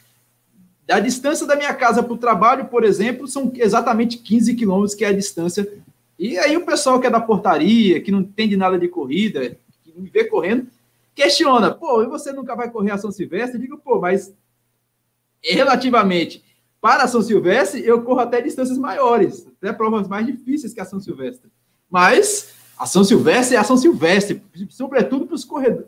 [0.86, 5.04] Da distância da minha casa para o trabalho, por exemplo, são exatamente 15 quilômetros, que
[5.04, 5.66] é a distância.
[6.22, 9.92] E aí o pessoal que é da portaria, que não entende nada de corrida, que
[9.92, 10.68] não me vê correndo,
[11.16, 13.56] questiona, pô, e você nunca vai correr a São Silvestre?
[13.56, 14.32] Eu digo, pô, mas
[15.42, 16.44] relativamente
[16.80, 20.84] para a São Silvestre, eu corro até distâncias maiores, até provas mais difíceis que a
[20.84, 21.50] São Silvestre.
[21.90, 25.26] Mas a São Silvestre é a São Silvestre, sobretudo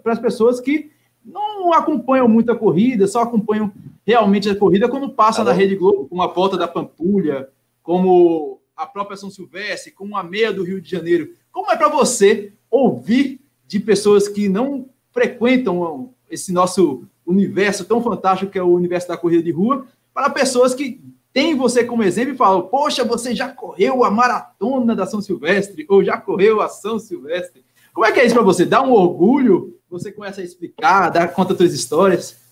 [0.03, 0.91] para as pessoas que
[1.25, 3.73] não acompanham muito a corrida, só acompanham
[4.05, 7.49] realmente a corrida quando passa na Rede Globo, como a volta da Pampulha,
[7.85, 11.35] como a própria São Silvestre, como a meia do Rio de Janeiro.
[11.53, 18.51] Como é para você ouvir de pessoas que não frequentam esse nosso universo tão fantástico
[18.51, 21.01] que é o universo da corrida de rua, para pessoas que
[21.33, 25.87] têm você como exemplo e falam: Poxa, você já correu a maratona da São Silvestre,
[25.89, 27.65] ou já correu a São Silvestre.
[27.93, 28.65] Como é que é isso para você?
[28.65, 29.79] Dá um orgulho?
[29.89, 32.43] Você começa a explicar, dá, conta suas histórias?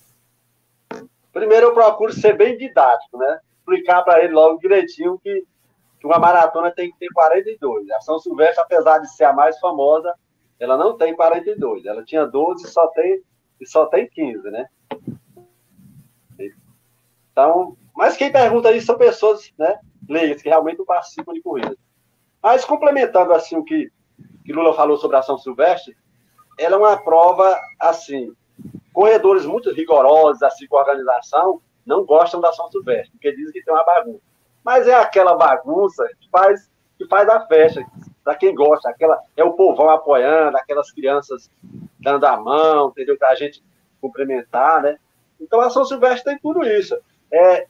[1.32, 3.40] Primeiro, eu procuro ser bem didático, né?
[3.58, 5.44] Explicar para ele logo direitinho que,
[6.02, 7.88] que uma maratona tem que ter 42.
[7.92, 10.12] A São Silvestre, apesar de ser a mais famosa,
[10.58, 11.86] ela não tem 42.
[11.86, 13.22] Ela tinha 12 e só tem,
[13.60, 14.66] e só tem 15, né?
[17.30, 21.76] Então, mas quem pergunta isso são pessoas, né, leigas, que realmente participam de corrida.
[22.42, 23.88] Mas complementando assim o que,
[24.44, 25.96] que Lula falou sobre a São Silvestre,
[26.58, 28.34] ela é uma prova assim,
[28.92, 33.62] corredores muito rigorosos assim com a organização não gostam da São Silvestre, porque dizem que
[33.62, 34.31] tem uma bagunça.
[34.64, 37.84] Mas é aquela bagunça que faz que faz a festa,
[38.22, 41.50] para quem gosta, aquela é o povão apoiando, aquelas crianças
[41.98, 43.18] dando a mão, entendeu?
[43.18, 43.62] Para a gente
[44.00, 44.98] cumprimentar, né?
[45.40, 46.96] Então a São Silvestre tem tudo isso.
[47.32, 47.66] É,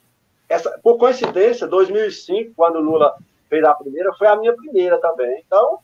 [0.47, 3.15] essa, por coincidência, 2005, quando o Lula
[3.49, 5.43] fez a primeira, foi a minha primeira também.
[5.45, 5.79] Então,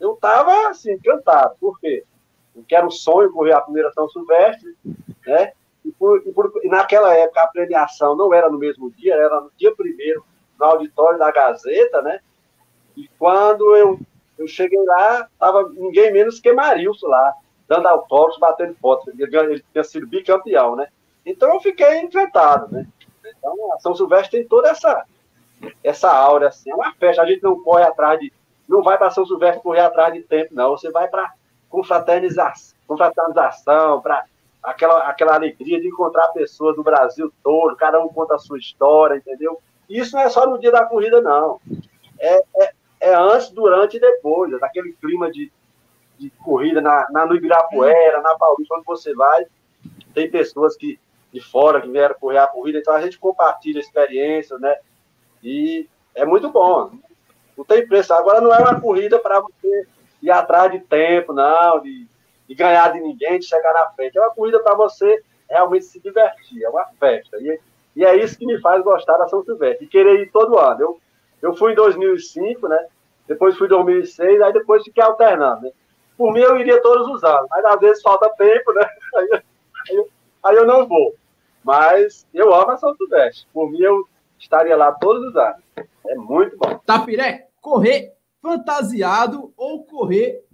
[0.00, 1.54] eu estava assim, encantado.
[1.60, 2.04] Por quê?
[2.52, 4.74] Porque era um sonho correr a primeira São Silvestre,
[5.26, 5.52] né?
[5.86, 9.40] E, por, e, por, e, naquela época a premiação não era no mesmo dia, era
[9.40, 10.24] no dia primeiro,
[10.58, 12.18] no auditório da Gazeta, né?
[12.96, 14.00] E quando eu,
[14.36, 17.32] eu cheguei lá, estava ninguém menos que Marilson lá,
[17.68, 19.06] dando autógrafos, batendo fotos.
[19.08, 20.88] Ele, ele tinha sido bicampeão, né?
[21.24, 22.86] Então eu fiquei encantado, né?
[23.24, 25.04] Então a São Silvestre tem toda essa
[25.82, 28.30] essa aura assim, é uma festa, a gente não corre atrás de
[28.68, 31.32] não vai para São Silvestre correr atrás de tempo, não, você vai para
[31.68, 34.24] confraternização, confraternização para
[34.66, 39.16] aquela, aquela alegria de encontrar pessoas do Brasil todo, cada um conta a sua história,
[39.16, 39.62] entendeu?
[39.88, 41.60] Isso não é só no dia da corrida, não.
[42.18, 45.52] É, é, é antes, durante e depois, é daquele clima de,
[46.18, 49.46] de corrida na, na, no Ibirapuera, na Paulista, onde você vai,
[50.12, 50.98] tem pessoas que
[51.32, 54.74] de fora que vieram correr a corrida, então a gente compartilha experiências, né?
[55.42, 56.92] E é muito bom.
[57.56, 58.14] Não tem preço.
[58.14, 59.86] Agora não é uma corrida para você
[60.22, 62.06] ir atrás de tempo, não, de,
[62.48, 64.16] de, ganhar de ninguém, de chegar na frente.
[64.16, 67.36] É uma corrida para você realmente se divertir, é uma festa.
[67.40, 67.60] E,
[67.94, 70.80] e é isso que me faz gostar da São Silvestre, e querer ir todo ano.
[70.80, 71.00] Eu,
[71.42, 72.86] eu fui em 2005, né?
[73.26, 75.70] Depois fui em 2006, aí depois fiquei alternando, né?
[76.16, 78.88] Por mim, eu iria todos os anos, mas às vezes falta tempo, né?
[79.16, 79.28] Aí,
[79.90, 80.06] aí,
[80.44, 81.14] aí eu não vou.
[81.62, 83.46] Mas eu amo a São Silvestre.
[83.52, 84.06] Por mim, eu
[84.38, 85.62] estaria lá todos os anos.
[86.06, 86.78] É muito bom.
[86.84, 90.44] Tapiré, correr fantasiado ou correr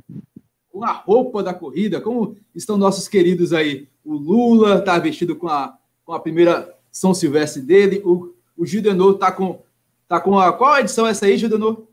[0.72, 2.00] com a roupa da corrida?
[2.00, 3.88] Como estão nossos queridos aí?
[4.04, 8.02] O Lula está vestido com a, com a primeira São Silvestre dele.
[8.04, 9.62] O, o Gidenor está com,
[10.08, 10.52] tá com a.
[10.52, 11.86] Qual edição é essa aí, Gidenor?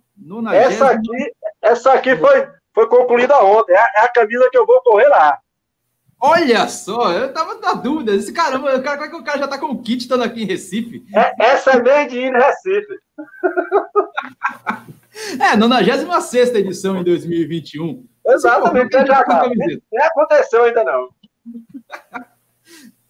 [0.56, 3.74] Essa aqui, essa aqui foi, foi concluída ontem.
[3.74, 5.38] É a, é a camisa que eu vou correr lá.
[6.22, 8.14] Olha só, eu tava na dúvida.
[8.14, 10.24] Esse caramba, o cara, como é que o cara já tá com o kit estando
[10.24, 11.06] aqui em Recife?
[11.16, 13.00] É, essa é made in Recife.
[15.54, 18.06] é, 96 edição em 2021.
[18.32, 19.50] Exatamente, já tá.
[19.50, 21.10] Nem aconteceu ainda não.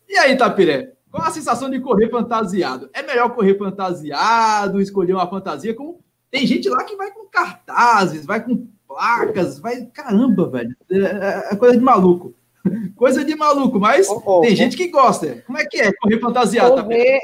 [0.07, 0.93] e aí, Tapiré?
[1.11, 2.89] Qual a sensação de correr fantasiado?
[2.93, 5.99] É melhor correr fantasiado, escolher uma fantasia com.
[6.29, 9.85] Tem gente lá que vai com cartazes, vai com placas, vai.
[9.87, 10.75] Caramba, velho.
[10.91, 12.35] É, é coisa de maluco.
[12.97, 14.55] Coisa de maluco, mas oh, oh, tem oh.
[14.55, 15.41] gente que gosta.
[15.47, 16.83] Como é que é correr fantasiado?
[16.83, 17.19] Correr,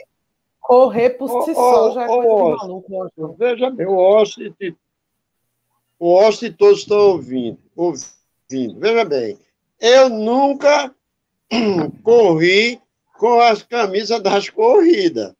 [0.61, 3.35] correr por si só já é coisa de maluco.
[3.37, 4.75] Veja, eu Washington,
[5.99, 8.79] o Washington todos estão ouvindo, ouvindo.
[8.79, 9.37] Veja bem,
[9.79, 10.93] eu nunca
[12.03, 12.79] corri
[13.17, 15.33] com as camisas das corridas.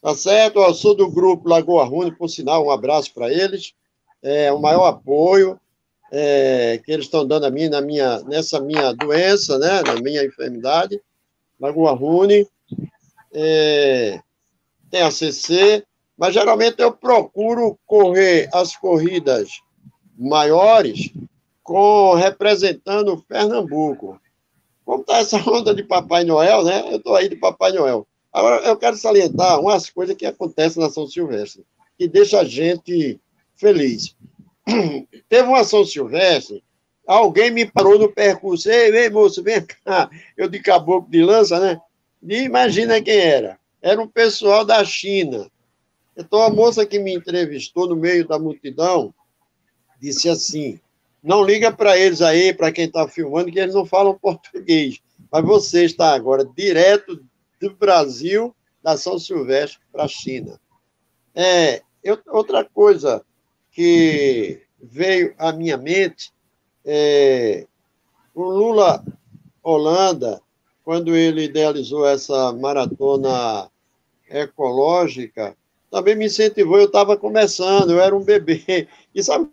[0.00, 0.60] Tá certo?
[0.60, 3.74] Eu sou do grupo Lagoa Rune, por sinal, um abraço para eles.
[4.22, 5.60] É o maior apoio
[6.10, 10.24] é, que eles estão dando a mim na minha, nessa minha doença, né, na minha
[10.24, 11.00] enfermidade,
[11.58, 12.46] Lagoa Rune,
[13.32, 14.20] é,
[14.90, 15.84] tem ACC,
[16.18, 19.60] mas geralmente eu procuro correr as corridas
[20.18, 21.12] maiores
[21.70, 24.20] com representando Pernambuco.
[24.84, 26.82] Como está essa onda de Papai Noel, né?
[26.90, 28.08] Eu estou aí de Papai Noel.
[28.32, 31.64] Agora, eu quero salientar umas coisas que acontecem na São Silvestre,
[31.96, 33.20] que deixa a gente
[33.54, 34.16] feliz.
[35.28, 36.60] Teve uma São Silvestre,
[37.06, 41.60] alguém me parou no percurso, ei, ei, moço, vem cá, eu de caboclo de lança,
[41.60, 41.80] né?
[42.20, 43.60] E imagina quem era.
[43.80, 45.48] Era um pessoal da China.
[46.16, 49.14] Então, a moça que me entrevistou no meio da multidão
[50.00, 50.80] disse assim:
[51.22, 55.00] não liga para eles aí, para quem está filmando, que eles não falam português.
[55.30, 57.22] Mas você está agora direto
[57.60, 60.58] do Brasil, da São Silvestre, para a China.
[61.34, 63.24] É, eu, outra coisa
[63.70, 66.32] que veio à minha mente
[66.84, 67.66] é
[68.34, 69.04] o Lula
[69.62, 70.40] Holanda,
[70.82, 73.70] quando ele idealizou essa maratona
[74.28, 75.56] ecológica,
[75.90, 76.78] também me incentivou.
[76.78, 78.88] Eu estava começando, eu era um bebê.
[79.14, 79.50] E sabe,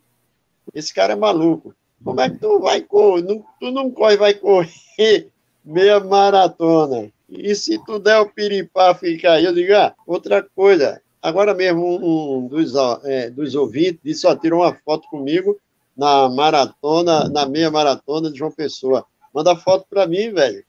[0.73, 1.73] esse cara é maluco.
[2.03, 3.41] Como é que tu vai correr?
[3.59, 5.29] Tu não corre, vai correr
[5.65, 7.11] meia maratona.
[7.29, 11.01] E se tu der o piripá ficar aí, eu digo, ah, outra coisa.
[11.21, 15.59] Agora mesmo, um dos, é, dos ouvintes disse, ó, tirou uma foto comigo
[15.95, 19.05] na maratona, na meia maratona de João Pessoa.
[19.33, 20.63] Manda foto para mim, velho.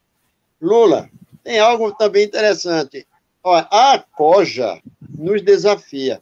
[0.61, 1.09] Lula,
[1.45, 3.07] tem algo também interessante.
[3.45, 4.81] Olha, a Coja
[5.17, 6.21] nos desafia.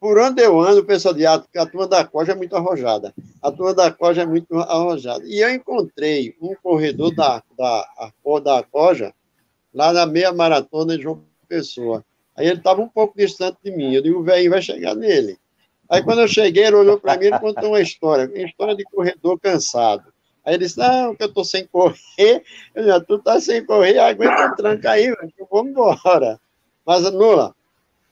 [0.00, 3.14] Por onde eu ando, o pessoal diz, ah, a turma da Coja é muito arrojada.
[3.42, 5.22] A turma da Coja é muito arrojada.
[5.26, 7.86] E eu encontrei um corredor da, da,
[8.42, 9.12] da Coja
[9.74, 12.02] lá na meia maratona de João Pessoa.
[12.34, 13.92] Aí ele estava um pouco distante de mim.
[13.92, 15.36] Eu digo, o velho vai chegar nele.
[15.86, 18.84] Aí quando eu cheguei, ele olhou para mim e contou uma história, uma história de
[18.84, 20.10] corredor cansado.
[20.42, 22.42] Aí ele disse, não, que eu estou sem correr.
[22.74, 25.14] Eu disse, tu tá sem correr, aguenta tranca aí,
[25.50, 26.40] vamos embora.
[26.86, 27.54] Mas, Lula,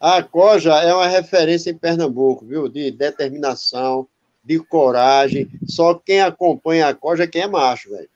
[0.00, 2.68] a Coja é uma referência em Pernambuco, viu?
[2.68, 4.06] De determinação,
[4.44, 5.50] de coragem.
[5.66, 8.08] Só quem acompanha a Coja é quem é macho, velho.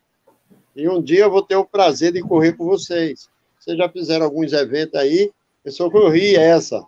[0.74, 3.28] E um dia eu vou ter o prazer de correr com vocês.
[3.58, 5.30] Vocês já fizeram alguns eventos aí,
[5.64, 6.84] eu só corri essa.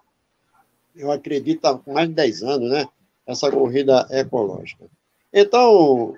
[0.94, 2.88] Eu acredito há mais de 10 anos, né?
[3.26, 4.87] Essa corrida ecológica.
[5.33, 6.14] Então,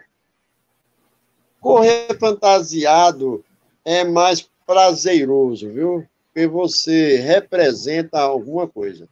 [1.60, 3.44] correr fantasiado
[3.84, 6.06] é mais prazeroso, viu?
[6.36, 9.08] Porque você representa alguma coisa.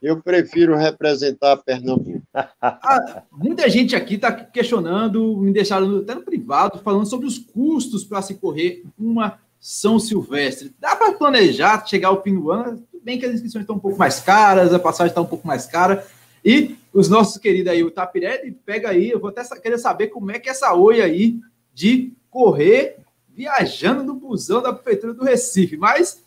[0.00, 2.22] Eu prefiro representar Pernambuco.
[2.32, 8.04] ah, muita gente aqui está questionando, me deixaram até no privado, falando sobre os custos
[8.04, 10.72] para se correr uma São Silvestre.
[10.78, 12.80] Dá para planejar chegar ao fim do ano?
[12.92, 15.44] Tudo bem que as inscrições estão um pouco mais caras, a passagem está um pouco
[15.44, 16.06] mais cara.
[16.44, 20.30] E os nossos queridos aí, o Tapirelli, pega aí, eu vou até querer saber como
[20.30, 21.40] é que é essa oi aí
[21.74, 22.98] de correr
[23.28, 25.76] viajando no busão da Prefeitura do Recife.
[25.76, 26.21] Mas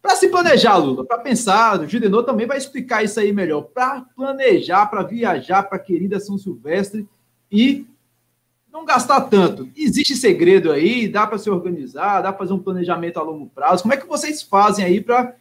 [0.00, 3.62] para se planejar, Lula, para pensar, o Gidenô também vai explicar isso aí melhor.
[3.62, 7.06] Para planejar, para viajar para a querida São Silvestre
[7.50, 7.86] e
[8.72, 9.68] não gastar tanto.
[9.76, 11.08] Existe segredo aí?
[11.08, 12.22] Dá para se organizar?
[12.22, 13.82] Dá para fazer um planejamento a longo prazo?
[13.82, 15.34] Como é que vocês fazem aí para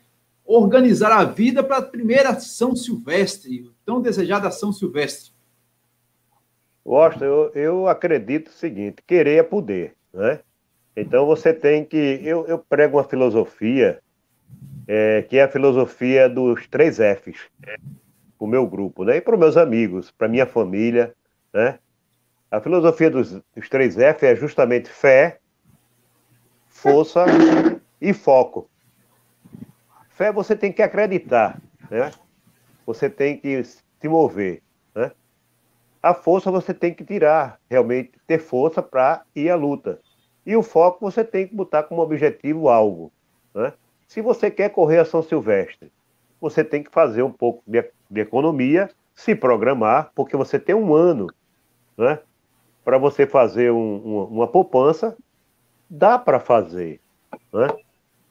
[0.44, 5.32] organizar a vida para a primeira São Silvestre, tão desejada São Silvestre?
[6.84, 10.40] Gosto, eu, eu acredito o seguinte: querer é poder, né?
[10.96, 12.20] Então você tem que.
[12.24, 14.02] Eu, eu prego uma filosofia
[14.88, 17.78] é, que é a filosofia dos três Fs, para
[18.40, 19.18] o meu grupo, né?
[19.18, 21.14] E para os meus amigos, para minha família,
[21.54, 21.80] né?
[22.50, 25.40] A filosofia dos, dos três F é justamente fé,
[26.70, 27.26] força
[28.00, 28.70] e foco.
[30.10, 32.12] Fé você tem que acreditar, né?
[32.86, 34.62] Você tem que se mover,
[34.96, 35.12] né?
[36.02, 40.00] A força você tem que tirar, realmente ter força para ir à luta.
[40.46, 43.12] E o foco você tem que botar como objetivo algo,
[43.54, 43.74] né?
[44.08, 45.92] Se você quer correr a São Silvestre,
[46.40, 50.96] você tem que fazer um pouco de, de economia, se programar, porque você tem um
[50.96, 51.28] ano
[51.98, 52.20] né,
[52.86, 55.18] para você fazer um, uma, uma, poupança,
[55.90, 57.02] dá para fazer.
[57.52, 57.68] Né?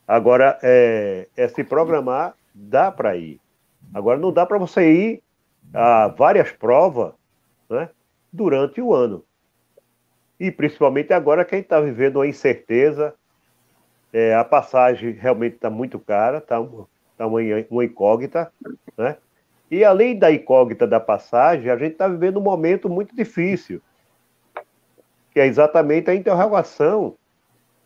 [0.09, 3.39] Agora, é, é se programar, dá para ir.
[3.93, 5.22] Agora, não dá para você ir
[5.74, 7.12] a várias provas
[7.68, 7.91] né,
[8.33, 9.24] durante o ano.
[10.39, 13.14] E principalmente agora quem está vivendo uma incerteza,
[14.13, 16.57] é, a passagem realmente está muito cara, está
[17.17, 17.41] tá uma,
[17.71, 18.53] uma incógnita,
[18.97, 19.17] né?
[19.71, 23.83] E além da incógnita da passagem, a gente está vivendo um momento muito difícil,
[25.33, 27.17] que é exatamente a interrogação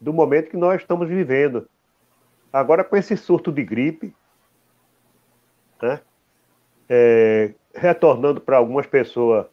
[0.01, 1.69] do momento que nós estamos vivendo.
[2.53, 4.15] Agora, com esse surto de gripe,
[5.81, 6.01] né?
[6.89, 9.47] É, retornando para algumas pessoas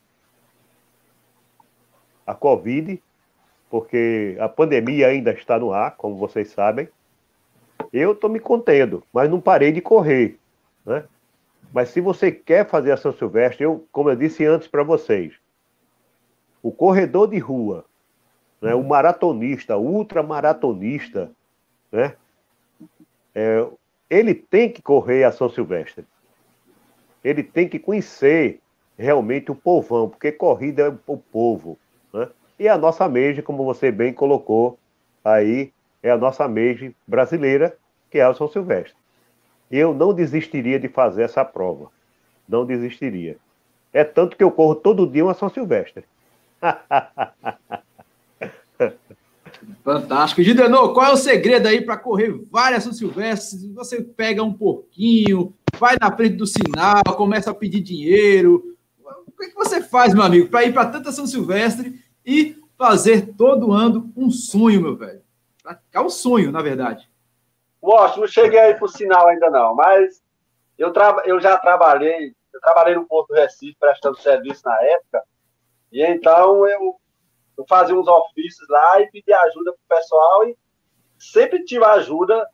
[2.26, 3.02] a Covid,
[3.70, 6.88] porque a pandemia ainda está no ar, como vocês sabem.
[7.92, 10.38] Eu estou me contendo, mas não parei de correr.
[10.86, 11.04] Né?
[11.74, 15.34] Mas se você quer fazer a São Silvestre, eu, como eu disse antes para vocês,
[16.62, 17.86] o corredor de rua,
[18.62, 21.32] né, o maratonista, o ultramaratonista,
[21.92, 22.16] né,
[23.36, 23.68] é,
[24.10, 26.06] ele tem que correr a São Silvestre.
[27.24, 28.60] Ele tem que conhecer
[28.98, 31.78] realmente o povão, porque corrida é o povo.
[32.60, 34.80] E a nossa MEIGE, como você bem colocou
[35.24, 37.78] aí, é a nossa MEIGE brasileira,
[38.10, 38.96] que é o São Silvestre.
[39.70, 41.92] Eu não desistiria de fazer essa prova.
[42.48, 43.38] Não desistiria.
[43.94, 46.06] É tanto que eu corro todo dia uma São Silvestre.
[49.84, 50.42] Fantástico.
[50.42, 53.70] Gidenô, qual é o segredo aí para correr várias São Silvestres?
[53.74, 58.76] Você pega um pouquinho, vai na frente do sinal, começa a pedir dinheiro.
[59.28, 62.62] O que, é que você faz, meu amigo, para ir para tanta São Silvestre e
[62.78, 65.24] fazer todo ano um sonho, meu velho?
[65.94, 67.10] É um sonho, na verdade.
[67.82, 70.22] Mostra, não cheguei aí para o sinal ainda não, mas
[70.78, 71.24] eu, tra...
[71.26, 75.24] eu já trabalhei, eu trabalhei no Porto Recife prestando serviço na época,
[75.92, 77.00] e então eu
[77.58, 80.56] eu fazia uns ofícios lá e pedia ajuda para o pessoal e
[81.18, 82.48] sempre tive ajuda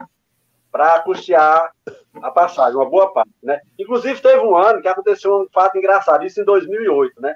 [0.71, 1.73] para custear
[2.21, 3.59] a passagem, uma boa parte, né?
[3.77, 7.35] Inclusive, teve um ano que aconteceu um fato engraçado, isso em 2008, né?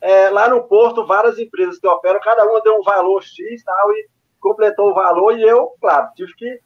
[0.00, 3.92] É, lá no Porto, várias empresas que operam, cada uma deu um valor X tal,
[3.92, 4.08] e
[4.40, 6.60] completou o valor, e eu, claro, tive que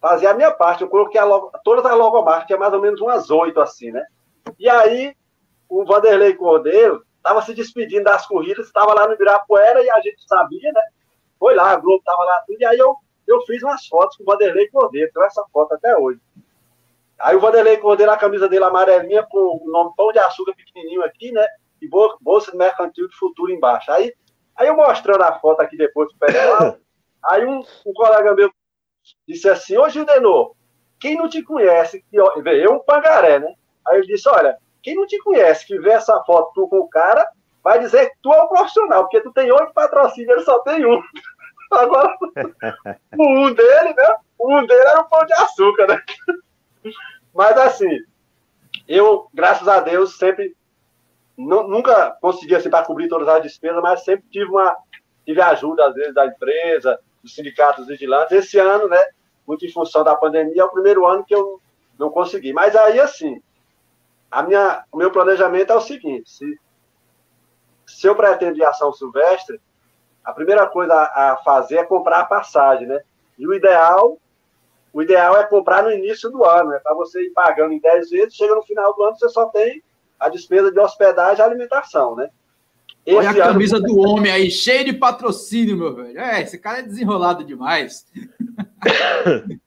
[0.00, 0.82] fazer a minha parte.
[0.82, 4.04] Eu coloquei a logo, todas as logomarcas, tinha mais ou menos umas oito, assim, né?
[4.58, 5.14] E aí,
[5.68, 10.26] o Vanderlei Cordeiro, estava se despedindo das corridas, estava lá no Ibirapuera e a gente
[10.26, 10.82] sabia, né?
[11.38, 12.96] Foi lá, a Globo estava lá tudo, e aí eu,
[13.28, 16.20] eu fiz umas fotos com o Vanderlei Cordeiro, tenho essa foto até hoje.
[17.18, 21.04] Aí o Vanderlei Cordeiro, a camisa dele amarelinha, com o nome Pão de Açúcar pequenininho
[21.04, 21.46] aqui, né?
[21.82, 21.88] E
[22.20, 23.90] bolsa mercantil de futuro embaixo.
[23.90, 24.14] Aí,
[24.56, 26.76] aí eu mostrando a foto aqui depois pro pessoal,
[27.26, 28.50] aí um, um colega meu
[29.26, 30.54] disse assim, ô Gildenor,
[31.00, 33.52] quem não te conhece, que, eu um pangaré, né?
[33.88, 36.88] Aí ele disse, olha, quem não te conhece, que vê essa foto tu com o
[36.88, 37.26] cara,
[37.62, 40.86] vai dizer que tu é um profissional, porque tu tem oito patrocínios, ele só tem
[40.86, 41.02] um.
[41.72, 42.16] Agora,
[43.18, 44.16] o um dele, né?
[44.38, 46.02] O um dele era um pão de açúcar, né?
[47.34, 47.98] Mas assim,
[48.86, 50.54] eu, graças a Deus, sempre
[51.46, 54.76] nunca consegui assim para cobrir todas as despesas, mas sempre tive uma
[55.24, 58.32] tive ajuda às vezes da empresa, dos sindicatos vigilantes.
[58.32, 58.98] Esse ano, né,
[59.46, 61.60] muito em função da pandemia, é o primeiro ano que eu
[61.98, 62.52] não consegui.
[62.52, 63.40] Mas aí assim,
[64.30, 66.58] a minha, o meu planejamento é o seguinte: se,
[67.86, 69.60] se eu pretendo ir a São Silvestre,
[70.24, 73.00] a primeira coisa a, fazer é comprar a passagem, né?
[73.38, 74.18] E o ideal,
[74.92, 76.78] o ideal é comprar no início do ano, né?
[76.78, 79.82] Para você ir pagando em 10 vezes, chega no final do ano, você só tem
[80.24, 82.30] a despesa de hospedagem e alimentação, né?
[83.04, 86.20] Esse Olha a camisa do homem aí, cheio de patrocínio, meu velho.
[86.20, 88.06] É, esse cara é desenrolado demais.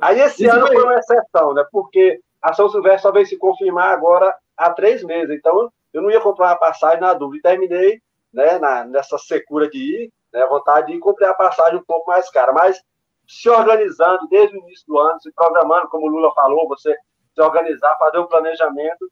[0.00, 1.64] Aí esse Isso ano foi uma exceção, né?
[1.70, 5.36] Porque a São Silvestre só veio se confirmar agora há três meses.
[5.36, 7.38] Então, eu não ia comprar uma passagem na dúvida.
[7.38, 8.00] E terminei
[8.32, 12.10] né, na, nessa secura de ir, né, vontade de ir comprar a passagem um pouco
[12.10, 12.52] mais cara.
[12.52, 12.80] Mas
[13.26, 16.96] se organizando desde o início do ano, se programando, como o Lula falou, você
[17.34, 19.10] se organizar, fazer um planejamento,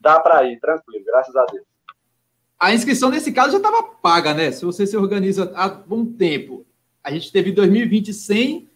[0.00, 1.64] dá para ir, tranquilo, graças a Deus.
[2.58, 4.50] A inscrição nesse caso já estava paga, né?
[4.50, 6.66] Se você se organiza há bom tempo.
[7.02, 8.68] A gente teve 2020 sem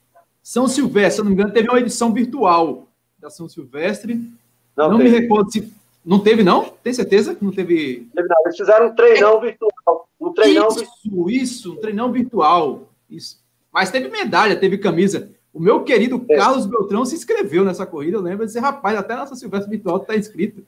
[0.43, 4.33] São Silvestre, se não me engano, teve uma edição virtual da São Silvestre.
[4.77, 5.72] Não, não me recordo se.
[6.05, 6.64] Não teve, não?
[6.83, 8.09] Tem certeza que não teve?
[8.14, 8.37] Teve, não.
[8.45, 9.41] Eles fizeram um treinão é...
[9.41, 10.09] virtual.
[10.20, 11.31] Um treinão isso, virtual.
[11.31, 12.89] isso, um treinão virtual.
[13.09, 13.43] Isso.
[13.72, 15.31] Mas teve medalha, teve camisa.
[15.53, 16.37] O meu querido é.
[16.37, 18.16] Carlos Beltrão se inscreveu nessa corrida.
[18.16, 20.64] Eu lembro desse rapaz, até nossa Silvestre Virtual está inscrito.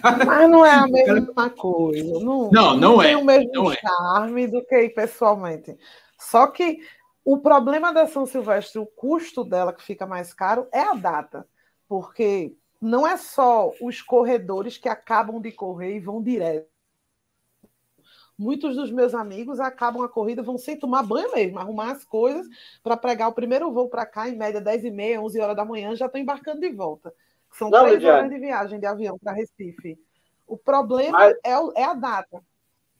[0.00, 0.24] Cara...
[0.24, 1.50] Mas não é a mesma cara...
[1.50, 2.12] coisa.
[2.14, 3.06] Não, não, não, não é.
[3.06, 3.76] Tem o mesmo não é.
[3.76, 4.48] charme é.
[4.48, 5.76] do que pessoalmente.
[6.18, 6.78] Só que
[7.24, 11.46] o problema da São Silvestre, o custo dela que fica mais caro, é a data
[11.92, 16.66] porque não é só os corredores que acabam de correr e vão direto.
[18.38, 22.48] Muitos dos meus amigos acabam a corrida, vão sem tomar banho mesmo, arrumar as coisas
[22.82, 25.66] para pegar o primeiro voo para cá, em média 10 e meia, 11 horas da
[25.66, 27.14] manhã, já estão embarcando de volta.
[27.52, 28.18] São não, três Lidiane.
[28.18, 29.98] horas de viagem de avião para Recife.
[30.46, 31.36] O problema Mas...
[31.44, 32.42] é, é, a data,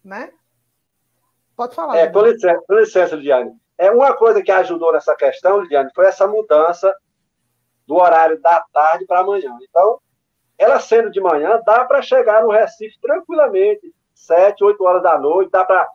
[0.05, 0.33] né?
[1.57, 1.97] Pode falar.
[1.97, 3.53] É, com licença, com licença, Lidiane.
[3.79, 6.95] É uma coisa que ajudou nessa questão, Lidiane, foi essa mudança
[7.87, 9.59] do horário da tarde para amanhã.
[9.63, 10.01] Então,
[10.57, 15.51] ela sendo de manhã, dá para chegar no Recife tranquilamente, sete, oito horas da noite,
[15.51, 15.89] dá para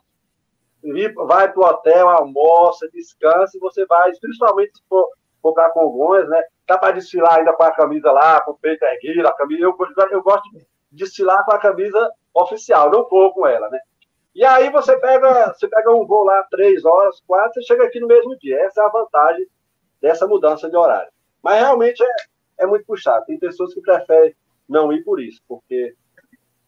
[0.83, 5.09] ir, vai para o hotel, almoça, descansa, e você vai, principalmente se for,
[5.47, 6.43] for para Congonhas, né?
[6.67, 9.63] Dá para desfilar ainda com a camisa lá, com o peito erguido, a camisa.
[9.63, 9.77] Eu,
[10.11, 13.79] eu gosto de desfilar com a camisa oficial, não vou com ela, né?
[14.35, 17.99] E aí você pega, você pega um voo lá, três horas, quatro, você chega aqui
[17.99, 18.59] no mesmo dia.
[18.61, 19.47] Essa é a vantagem
[20.01, 21.11] dessa mudança de horário.
[21.41, 23.25] Mas realmente é, é muito puxado.
[23.25, 24.35] Tem pessoas que preferem
[24.69, 25.95] não ir por isso, porque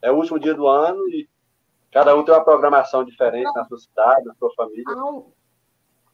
[0.02, 1.30] é o último dia do ano e
[1.92, 4.86] cada um tem uma programação diferente na sua cidade, na sua família.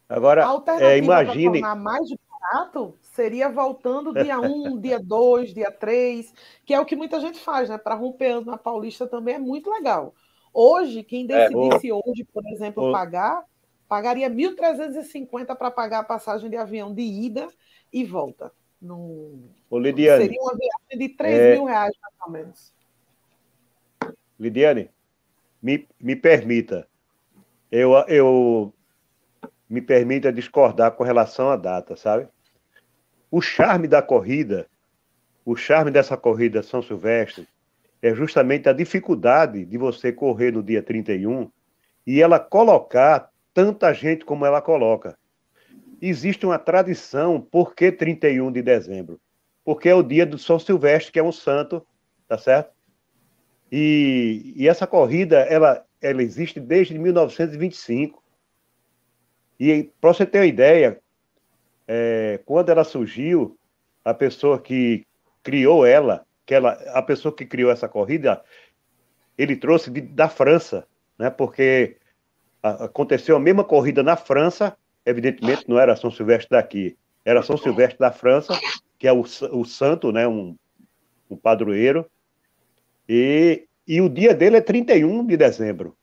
[0.08, 0.46] Agora,
[0.80, 1.60] é, imagine.
[1.60, 2.08] mais
[2.46, 6.32] barato seria voltando dia 1, dia 2, dia 3,
[6.64, 7.78] que é o que muita gente faz, né?
[7.78, 10.14] Para romper na Paulista também é muito legal.
[10.52, 13.44] Hoje, quem é, decidisse é, hoje, por exemplo, pagar,
[13.88, 17.48] pagaria 1.350 para pagar a passagem de avião de ida
[17.92, 18.52] e volta.
[18.80, 19.38] No...
[19.68, 21.52] Ô, Lidiane, seria uma viagem de 3 é...
[21.54, 22.72] mil reais, mais ou menos.
[24.38, 24.90] Lidiane,
[25.62, 26.86] me, me permita.
[27.70, 28.72] Eu, eu
[29.68, 32.28] me permita discordar com relação à data, sabe?
[33.30, 34.66] O charme da corrida,
[35.44, 37.48] o charme dessa corrida São Silvestre,
[38.00, 41.50] é justamente a dificuldade de você correr no dia 31
[42.06, 45.18] e ela colocar tanta gente como ela coloca.
[46.00, 49.20] Existe uma tradição, por que 31 de dezembro?
[49.64, 51.84] Porque é o dia do São Silvestre, que é um santo,
[52.28, 52.70] tá certo?
[53.72, 58.22] E, e essa corrida, ela, ela existe desde 1925.
[59.58, 61.00] E para você ter uma ideia,
[61.86, 63.58] é, quando ela surgiu,
[64.04, 65.04] a pessoa que
[65.42, 68.42] criou ela, que ela, a pessoa que criou essa corrida,
[69.36, 70.86] ele trouxe de, da França,
[71.18, 71.30] né?
[71.30, 71.96] Porque
[72.62, 77.98] aconteceu a mesma corrida na França, evidentemente não era São Silvestre daqui, era São Silvestre
[77.98, 78.58] da França,
[78.98, 80.26] que é o, o santo, né?
[80.26, 80.56] Um,
[81.30, 82.06] um padroeiro.
[83.08, 85.96] E, e o dia dele é 31 de dezembro.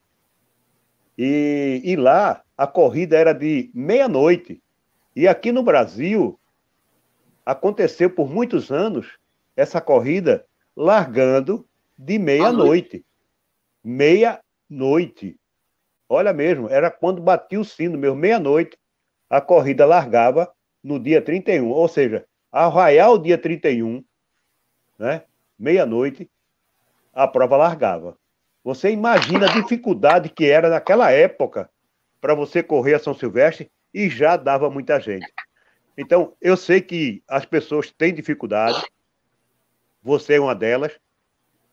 [1.18, 4.63] E, e lá a corrida era de meia-noite.
[5.16, 6.40] E aqui no Brasil,
[7.46, 9.18] aconteceu por muitos anos
[9.56, 10.46] essa corrida
[10.76, 13.06] largando de meia-noite.
[13.84, 15.40] Meia-noite.
[16.10, 18.78] Olha mesmo, era quando batia o sino, meu meia-noite,
[19.30, 20.52] a corrida largava
[20.84, 21.70] no dia 31.
[21.70, 24.04] Ou seja, arraial dia 31,
[24.98, 25.24] né?
[25.58, 26.30] meia-noite,
[27.14, 28.18] a prova largava.
[28.64, 31.70] Você imagina a dificuldade que era naquela época
[32.22, 35.32] para você correr a São Silvestre e já dava muita gente.
[35.98, 38.82] Então, eu sei que as pessoas têm dificuldade,
[40.02, 40.94] você é uma delas.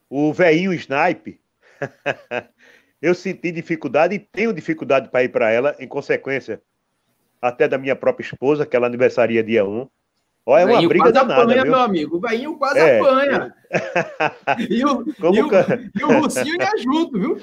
[0.08, 1.40] O veinho Snipe,
[3.00, 6.60] eu senti dificuldade e tenho dificuldade para ir para ela, em consequência
[7.40, 9.88] até da minha própria esposa, que ela aniversaria dia 1.
[10.44, 11.72] Olha, é uma briga quase danada, apanha, viu?
[11.72, 12.16] meu amigo.
[12.16, 12.98] O veinho quase é.
[12.98, 13.54] apanha.
[14.68, 15.50] e, o, e, o,
[15.94, 17.40] e o Russinho ia junto, viu?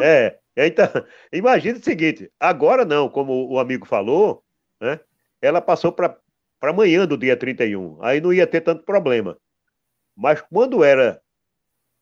[0.00, 0.86] É, então,
[1.32, 4.44] imagina o seguinte, agora não, como o amigo falou,
[4.80, 5.00] né?
[5.40, 6.18] Ela passou para
[6.62, 9.36] amanhã do dia 31, aí não ia ter tanto problema.
[10.16, 11.20] Mas quando era,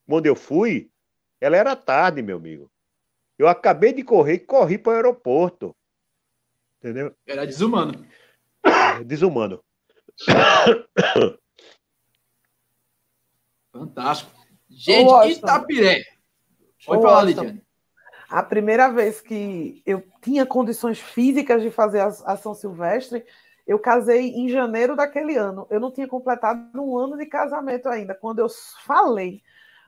[0.06, 0.90] quando eu fui,
[1.40, 2.70] ela era tarde, meu amigo.
[3.38, 5.74] Eu acabei de correr e corri para o aeroporto.
[6.78, 7.14] Entendeu?
[7.26, 8.06] Era desumano.
[9.04, 9.64] Desumano.
[13.72, 14.30] Fantástico.
[14.68, 16.04] Gente, Itapiré.
[16.84, 17.61] Pode Ô, falar, Lidiane.
[18.32, 23.22] A primeira vez que eu tinha condições físicas de fazer a, a São Silvestre,
[23.66, 25.66] eu casei em janeiro daquele ano.
[25.68, 28.14] Eu não tinha completado um ano de casamento ainda.
[28.14, 28.48] Quando eu
[28.86, 29.42] falei,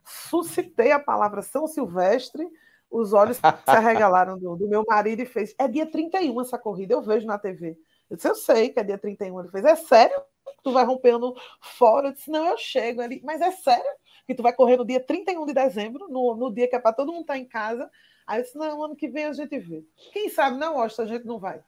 [0.04, 2.46] suscitei a palavra São Silvestre,
[2.90, 6.92] os olhos se arregalaram do, do, meu marido e fez: É dia 31 essa corrida,
[6.92, 7.78] eu vejo na TV.
[8.10, 9.40] Eu disse: Eu sei que é dia 31.
[9.40, 10.22] Ele fez: É sério?
[10.62, 12.08] Tu vai rompendo fora?
[12.08, 13.00] Eu disse: Não, eu chego.
[13.00, 13.90] Ele, mas é sério
[14.26, 16.92] que tu vai correr no dia 31 de dezembro, no, no dia que é para
[16.92, 17.90] todo mundo estar tá em casa.
[18.26, 19.84] Aí eu disse, não, ano que vem a gente vê.
[20.12, 21.60] Quem sabe, não, Austin, a gente não vai.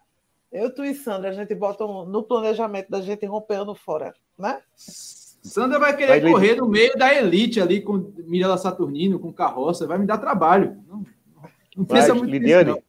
[0.51, 4.61] Eu, tu e Sandra, a gente bota um, no planejamento da gente rompendo fora, né?
[4.77, 9.87] Sandra vai querer vai, correr no meio da elite ali com Mirella Saturnino, com carroça,
[9.87, 10.83] vai me dar trabalho.
[10.89, 11.05] Não,
[11.77, 12.85] não pensa Mas, muito Lidiane, nisso,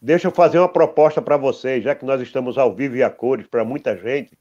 [0.00, 3.10] deixa eu fazer uma proposta para vocês, já que nós estamos ao vivo e a
[3.10, 4.36] cores para muita gente.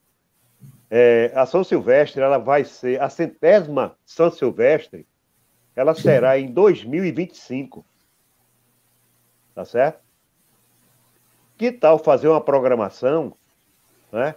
[0.89, 5.07] É, a São Silvestre, ela vai ser a centésima São Silvestre,
[5.75, 7.85] ela será em 2025.
[9.53, 9.99] Tá certo?
[11.57, 13.33] Que tal fazer uma programação,
[14.11, 14.35] né?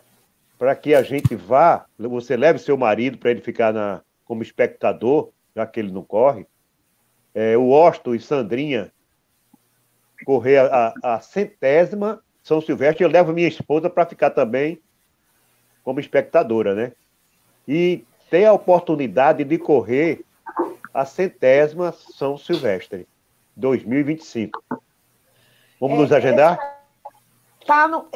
[0.59, 5.31] Para que a gente vá, você leve seu marido para ele ficar na, como espectador,
[5.55, 6.47] já que ele não corre.
[7.35, 8.93] É, o Osto e Sandrinha
[10.25, 13.05] correr a, a, centésima São Silvestre.
[13.05, 14.81] Eu levo minha esposa para ficar também
[15.83, 16.93] como espectadora, né?
[17.67, 20.25] E ter a oportunidade de correr
[20.93, 23.07] a centésima São Silvestre,
[23.57, 24.63] 2025.
[25.85, 26.59] Vamos é, nos agendar?
[27.67, 28.07] Tá no,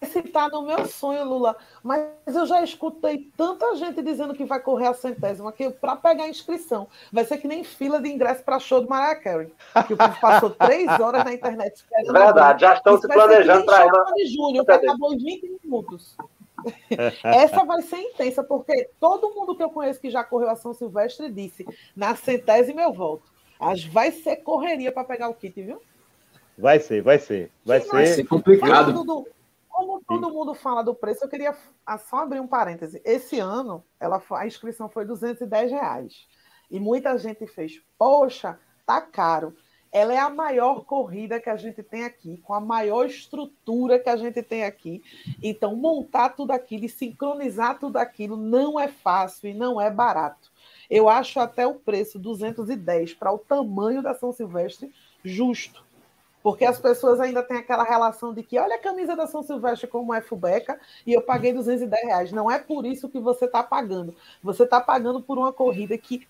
[0.00, 1.56] esse tá no meu sonho, Lula.
[1.82, 6.24] Mas eu já escutei tanta gente dizendo que vai correr a centésima que para pegar
[6.24, 9.52] a inscrição vai ser que nem fila de ingresso para show do Mariah Carey.
[9.88, 12.12] Que o povo passou três horas na internet esperando.
[12.12, 14.12] Verdade, já estão se planejando para ela.
[14.14, 16.16] de julho, que acabou em 20 minutos.
[17.24, 20.72] Essa vai ser intensa, porque todo mundo que eu conheço que já correu a São
[20.72, 21.66] Silvestre disse:
[21.96, 23.24] na centésima eu volto.
[23.58, 25.82] As vai ser correria para pegar o kit, viu?
[26.58, 27.52] Vai ser, vai ser.
[27.64, 27.92] Vai ser.
[27.92, 29.04] Vai ser complicado.
[29.04, 29.28] Do,
[29.68, 31.56] Como todo mundo fala do preço, eu queria
[32.10, 33.00] só abrir um parêntese.
[33.04, 36.26] Esse ano, ela, a inscrição foi 210 reais.
[36.68, 39.54] E muita gente fez, poxa, tá caro.
[39.90, 44.10] Ela é a maior corrida que a gente tem aqui, com a maior estrutura que
[44.10, 45.02] a gente tem aqui.
[45.42, 50.50] Então, montar tudo aquilo e sincronizar tudo aquilo não é fácil e não é barato.
[50.90, 54.92] Eu acho até o preço 210 para o tamanho da São Silvestre
[55.24, 55.87] justo.
[56.42, 59.88] Porque as pessoas ainda têm aquela relação de que olha a camisa da São Silvestre
[59.88, 62.32] como é fubeca e eu paguei 210 reais.
[62.32, 64.14] Não é por isso que você está pagando.
[64.42, 66.26] Você está pagando por uma corrida que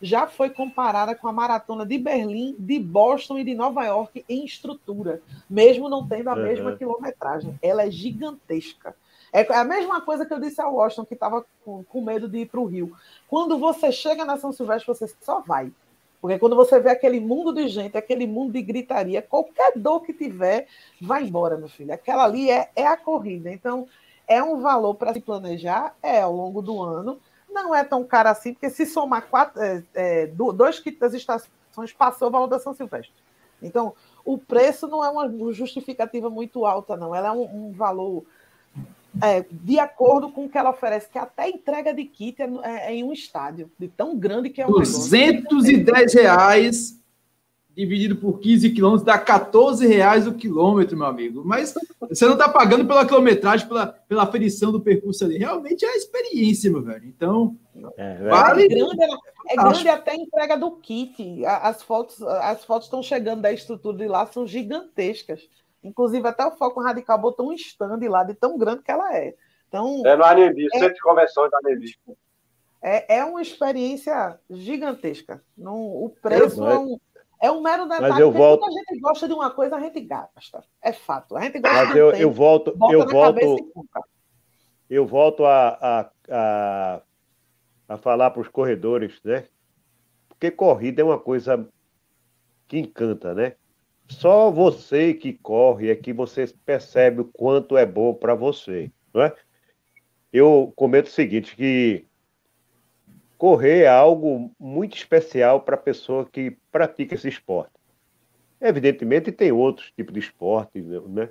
[0.00, 4.44] já foi comparada com a maratona de Berlim, de Boston e de Nova York em
[4.44, 6.42] estrutura, mesmo não tendo a uhum.
[6.42, 7.58] mesma quilometragem.
[7.62, 8.94] Ela é gigantesca.
[9.32, 12.38] É a mesma coisa que eu disse ao Washington, que estava com, com, medo de
[12.38, 12.92] ir para o Rio.
[13.28, 15.70] Quando você chega na São Silvestre, você só vai.
[16.20, 20.12] Porque quando você vê aquele mundo de gente, aquele mundo de gritaria, qualquer dor que
[20.12, 20.66] tiver,
[21.00, 21.92] vai embora, meu filho.
[21.92, 23.50] Aquela ali é, é a corrida.
[23.50, 23.88] Então,
[24.28, 27.18] é um valor para se planejar, é ao longo do ano.
[27.50, 31.92] Não é tão caro assim, porque se somar quatro, é, é, dois kits das estações,
[31.96, 33.12] passou o valor da São Silvestre.
[33.62, 33.94] Então,
[34.24, 37.14] o preço não é uma justificativa muito alta, não.
[37.14, 38.24] Ela é um, um valor
[39.22, 42.92] é, de acordo com o que ela oferece, que até entrega de kit é, é,
[42.92, 47.00] é em um estádio, de tão grande que é o 210 reais
[47.74, 51.42] dividido por 15 quilômetros dá 14 reais o quilômetro, meu amigo.
[51.44, 55.38] Mas você não está pagando pela quilometragem, pela, pela aferição do percurso ali.
[55.38, 57.06] Realmente é a experiência, meu velho.
[57.06, 57.56] Então,
[57.96, 58.64] é, vale.
[58.64, 58.96] É grande,
[59.48, 61.44] é grande até a entrega do kit.
[61.44, 65.48] As fotos as fotos estão chegando da estrutura de lá, são gigantescas.
[65.82, 69.34] Inclusive, até o Foco Radical botou um stand lá de tão grande que ela é.
[69.68, 71.96] Então, é no Anembi, é, Centro de Convenções da Anembi.
[72.82, 75.42] É, é uma experiência gigantesca.
[75.56, 76.98] Não, o preço é um,
[77.40, 78.10] é um mero detalhe.
[78.10, 78.60] Mas eu volto...
[78.60, 80.64] Quando a gente gosta de uma coisa, a gente gasta.
[80.82, 81.36] É fato.
[81.36, 83.72] A gente gosta Mas de eu, tempo, eu volto, eu volto,
[84.88, 87.02] eu volto a, a, a,
[87.88, 89.46] a falar para os corredores, né?
[90.28, 91.68] Porque corrida é uma coisa
[92.66, 93.56] que encanta, né?
[94.10, 99.22] Só você que corre é que você percebe o quanto é bom para você, não
[99.22, 99.32] é?
[100.32, 102.04] Eu comento o seguinte, que
[103.38, 107.72] correr é algo muito especial para a pessoa que pratica esse esporte.
[108.60, 111.30] Evidentemente tem outros tipos de esporte, né?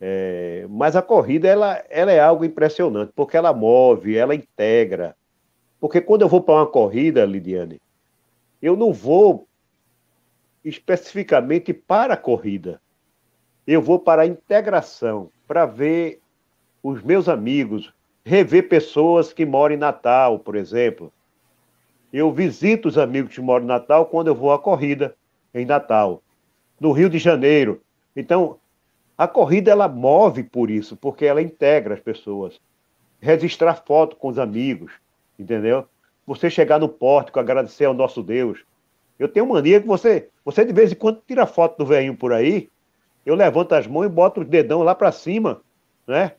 [0.00, 5.14] É, mas a corrida ela, ela é algo impressionante, porque ela move, ela integra.
[5.78, 7.78] Porque quando eu vou para uma corrida, Lidiane,
[8.60, 9.49] eu não vou
[10.64, 12.80] especificamente para a corrida.
[13.66, 16.20] Eu vou para a integração, para ver
[16.82, 17.92] os meus amigos,
[18.24, 21.12] rever pessoas que moram em Natal, por exemplo.
[22.12, 25.14] Eu visito os amigos que moram em Natal quando eu vou à corrida
[25.54, 26.22] em Natal,
[26.78, 27.80] no Rio de Janeiro.
[28.14, 28.58] Então,
[29.16, 32.58] a corrida ela move por isso, porque ela integra as pessoas.
[33.20, 34.92] Registrar foto com os amigos,
[35.38, 35.86] entendeu?
[36.26, 38.64] Você chegar no pórtico, agradecer ao nosso Deus,
[39.20, 42.32] eu tenho mania que você, você de vez em quando tira foto do velhinho por
[42.32, 42.70] aí,
[43.26, 45.60] eu levanto as mãos e boto os dedão lá para cima,
[46.06, 46.32] né?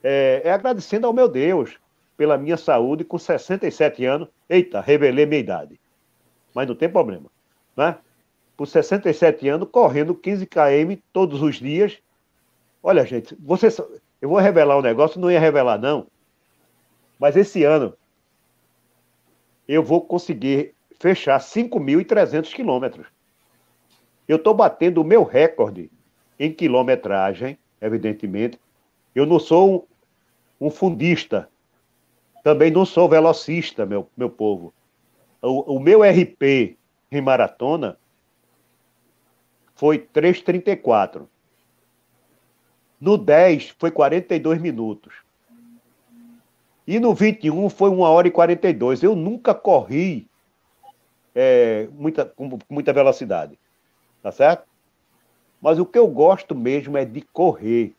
[0.00, 1.76] É, é, agradecendo ao meu Deus
[2.16, 4.28] pela minha saúde com 67 anos.
[4.48, 5.80] Eita, revelei minha idade.
[6.54, 7.26] Mas não tem problema,
[7.76, 7.98] né?
[8.56, 11.98] Por 67 anos, correndo 15 km todos os dias.
[12.80, 13.66] Olha, gente, você,
[14.22, 16.06] eu vou revelar um negócio, não ia revelar não.
[17.18, 17.94] Mas esse ano
[19.66, 23.06] eu vou conseguir fechar 5.300 quilômetros.
[24.26, 25.90] Eu estou batendo o meu recorde
[26.38, 28.58] em quilometragem, evidentemente.
[29.14, 29.88] Eu não sou
[30.60, 31.48] um, fundista,
[32.42, 34.72] também não sou velocista, meu, meu povo.
[35.40, 36.76] O, o meu RP
[37.10, 37.96] em maratona
[39.74, 41.26] foi 3,34.
[43.00, 45.14] No 10 foi 42 minutos.
[46.86, 49.02] E no 21 foi 1 hora e 42.
[49.02, 50.28] Eu nunca corri
[51.34, 53.58] é, muita, com muita velocidade.
[54.22, 54.66] Tá certo?
[55.60, 57.94] Mas o que eu gosto mesmo é de correr.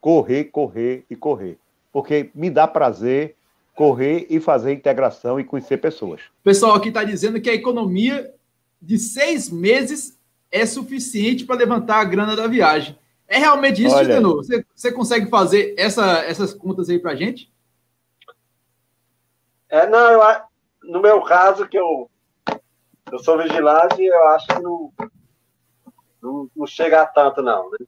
[0.00, 1.58] Correr, correr e correr.
[1.92, 3.36] Porque me dá prazer
[3.74, 6.20] correr e fazer integração e conhecer pessoas.
[6.40, 8.34] O pessoal aqui está dizendo que a economia
[8.80, 10.18] de seis meses
[10.50, 12.98] é suficiente para levantar a grana da viagem.
[13.26, 14.36] É realmente isso, Denô?
[14.36, 17.50] Você, você consegue fazer essa, essas contas aí para gente?
[19.70, 20.20] É, não, eu,
[20.82, 22.10] no meu caso, que eu
[23.12, 24.92] eu sou vigilante eu acho que não,
[26.22, 27.70] não, não chega a tanto, não.
[27.70, 27.78] Né?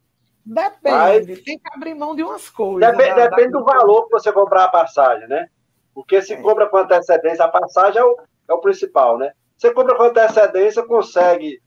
[0.44, 2.90] Depende, Mas, tem que abrir mão de umas coisas.
[2.90, 3.58] Depende, da, depende da...
[3.58, 5.48] do valor que você comprar a passagem, né?
[5.94, 6.42] Porque se é.
[6.42, 8.16] compra com antecedência, a passagem é o,
[8.50, 9.32] é o principal, né?
[9.56, 11.62] Você compra com antecedência, consegue,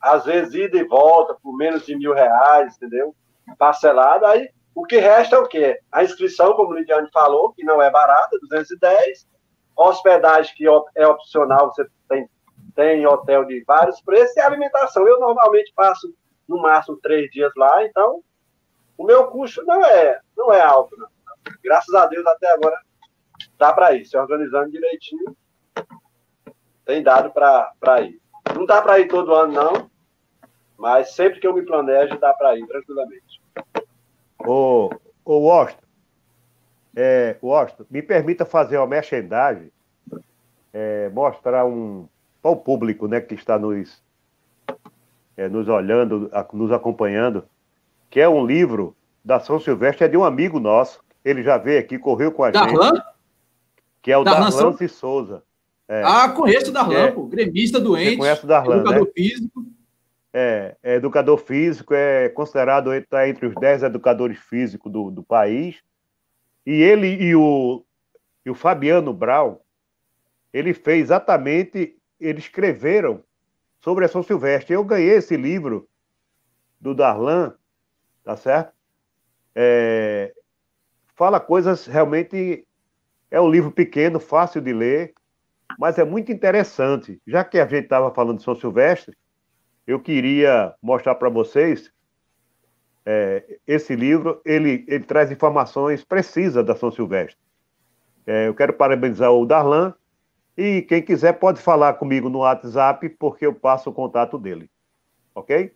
[0.00, 3.14] às vezes, ida e volta por menos de mil reais, entendeu?
[3.56, 5.78] Parcelado, aí O que resta é o quê?
[5.92, 9.28] A inscrição, como o Lidiane falou, que não é barata, 210.
[9.76, 12.28] Hospedagem, que é opcional, você tem,
[12.76, 15.08] tem hotel de vários preços, e alimentação.
[15.08, 16.14] Eu normalmente passo
[16.46, 18.22] no máximo três dias lá, então
[18.96, 20.94] o meu custo não é, não é alto.
[20.96, 21.08] Não.
[21.64, 22.78] Graças a Deus, até agora
[23.58, 24.04] dá para ir.
[24.04, 25.34] Se organizando direitinho,
[26.84, 28.20] tem dado para ir.
[28.54, 29.90] Não dá para ir todo ano, não,
[30.76, 33.42] mas sempre que eu me planejo, dá para ir tranquilamente.
[34.38, 34.90] Ô,
[35.24, 35.86] ô Washington,
[36.94, 39.72] é, Washington, me permita fazer uma merchandising,
[40.72, 42.06] é, mostrar um
[42.46, 44.00] para o público né, que está nos,
[45.36, 47.44] é, nos olhando, nos acompanhando,
[48.08, 51.80] que é um livro da São Silvestre, é de um amigo nosso, ele já veio
[51.80, 52.94] aqui, correu com a Darlan?
[52.94, 53.04] gente.
[54.00, 54.88] Que é o Darlan, Darlan São...
[54.88, 55.42] Souza.
[55.88, 56.02] É.
[56.04, 57.10] Ah, conheço o Darlan, é.
[57.10, 58.18] pô, gremista doente.
[58.18, 59.12] Conhece o Darlan, educador né?
[59.12, 59.66] físico.
[60.32, 65.80] É, é, educador físico, é considerado tá entre os 10 educadores físicos do, do país.
[66.64, 67.84] E ele e o,
[68.44, 69.64] e o Fabiano Brau,
[70.52, 73.22] ele fez exatamente, eles escreveram
[73.80, 74.74] sobre a São Silvestre.
[74.74, 75.88] Eu ganhei esse livro
[76.80, 77.54] do Darlan,
[78.24, 78.72] tá certo?
[79.54, 80.34] É,
[81.14, 82.66] fala coisas realmente.
[83.30, 85.12] É um livro pequeno, fácil de ler,
[85.78, 87.20] mas é muito interessante.
[87.26, 89.16] Já que a gente estava falando de São Silvestre,
[89.86, 91.92] eu queria mostrar para vocês
[93.04, 94.40] é, esse livro.
[94.44, 97.40] Ele, ele traz informações precisas da São Silvestre.
[98.26, 99.94] É, eu quero parabenizar o Darlan
[100.56, 104.70] e quem quiser pode falar comigo no WhatsApp, porque eu passo o contato dele.
[105.34, 105.74] Ok?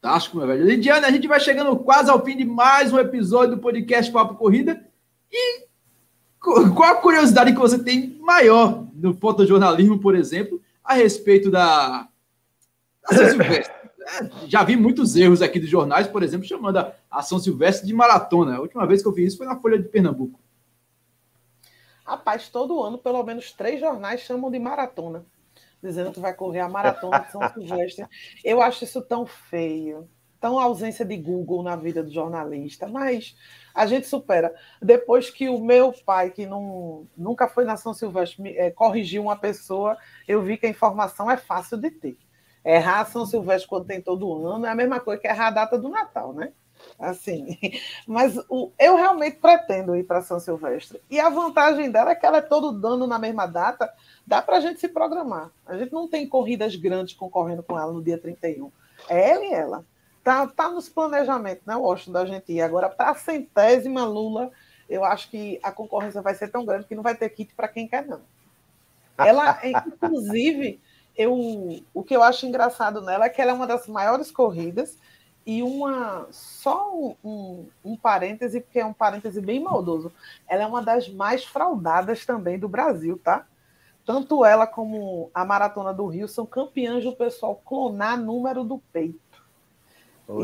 [0.00, 0.64] Fantástico, meu velho.
[0.64, 4.34] Lidiane, a gente vai chegando quase ao fim de mais um episódio do podcast Papo
[4.34, 4.84] Corrida.
[5.32, 5.66] E
[6.38, 12.08] qual a curiosidade que você tem maior no fotojornalismo, por exemplo, a respeito da,
[13.06, 13.80] São Silvestre.
[14.00, 17.94] É, já vi muitos erros aqui dos jornais, por exemplo, chamando a Ação Silvestre de
[17.94, 18.56] maratona.
[18.56, 20.40] A última vez que eu vi isso foi na Folha de Pernambuco.
[22.10, 25.24] Rapaz, todo ano, pelo menos três jornais chamam de maratona,
[25.80, 28.04] dizendo que vai correr a maratona de São Silvestre.
[28.44, 33.36] Eu acho isso tão feio, tão ausência de Google na vida do jornalista, mas
[33.72, 34.52] a gente supera.
[34.82, 39.36] Depois que o meu pai, que não, nunca foi na São Silvestre, é, corrigiu uma
[39.36, 39.96] pessoa,
[40.26, 42.18] eu vi que a informação é fácil de ter.
[42.64, 45.78] Errar São Silvestre quando tem todo ano é a mesma coisa que errar a data
[45.78, 46.52] do Natal, né?
[47.00, 47.58] Assim,
[48.06, 51.00] mas o, eu realmente pretendo ir para São Silvestre.
[51.08, 53.90] E a vantagem dela é que ela é todo dano na mesma data,
[54.26, 55.50] dá para a gente se programar.
[55.66, 58.70] A gente não tem corridas grandes concorrendo com ela no dia 31.
[59.08, 59.84] É ela e ela.
[60.22, 62.60] Tá, tá nos planejamentos, né, Washington, da gente ir.
[62.60, 64.50] Agora, para a centésima Lula,
[64.86, 67.68] eu acho que a concorrência vai ser tão grande que não vai ter kit para
[67.68, 68.20] quem quer, não.
[69.16, 70.78] Ela, inclusive,
[71.16, 71.34] eu,
[71.94, 74.98] o que eu acho engraçado nela é que ela é uma das maiores corridas
[75.46, 80.12] e uma só um, um, um, parêntese, porque é um parêntese bem maldoso.
[80.48, 83.46] Ela é uma das mais fraudadas também do Brasil, tá?
[84.04, 89.20] Tanto ela como a Maratona do Rio são campeãs do pessoal clonar número do peito.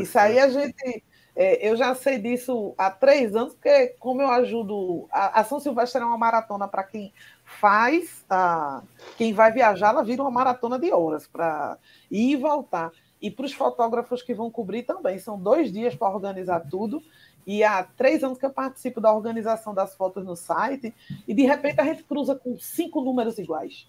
[0.01, 1.03] Isso aí a gente.
[1.35, 5.07] É, eu já sei disso há três anos, porque como eu ajudo.
[5.11, 7.13] A, a São Silvestre é uma maratona para quem
[7.47, 8.81] faz a
[9.17, 11.77] quem vai viajar, ela vira uma maratona de horas para
[12.11, 12.91] ir e voltar.
[13.21, 17.01] E para os fotógrafos que vão cobrir também, são dois dias para organizar tudo.
[17.45, 20.93] E há três anos que eu participo da organização das fotos no site,
[21.27, 23.87] e de repente a gente cruza com cinco números iguais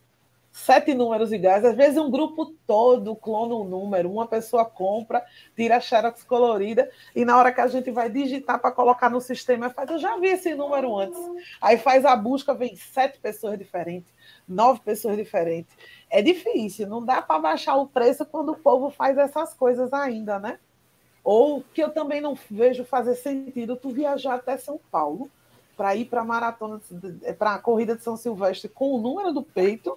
[0.50, 1.64] sete números iguais.
[1.64, 5.24] Às vezes um grupo todo clona um número, uma pessoa compra,
[5.54, 9.20] tira a xerox colorida e na hora que a gente vai digitar para colocar no
[9.20, 11.18] sistema, faz, eu já vi esse número antes.
[11.60, 14.12] Aí faz a busca, vem sete pessoas diferentes,
[14.48, 15.74] nove pessoas diferentes.
[16.10, 20.38] É difícil, não dá para baixar o preço quando o povo faz essas coisas ainda,
[20.38, 20.58] né?
[21.22, 25.30] Ou que eu também não vejo fazer sentido tu viajar até São Paulo
[25.76, 26.80] para ir para a maratona,
[27.38, 29.96] para a corrida de São Silvestre com o número do peito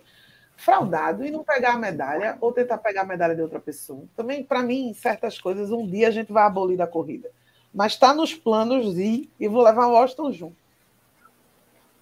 [0.62, 4.04] fraudado e não pegar a medalha ou tentar pegar a medalha de outra pessoa.
[4.16, 7.30] Também, para mim, certas coisas, um dia a gente vai abolir da corrida.
[7.74, 10.56] Mas está nos planos e vou levar o Washington junto.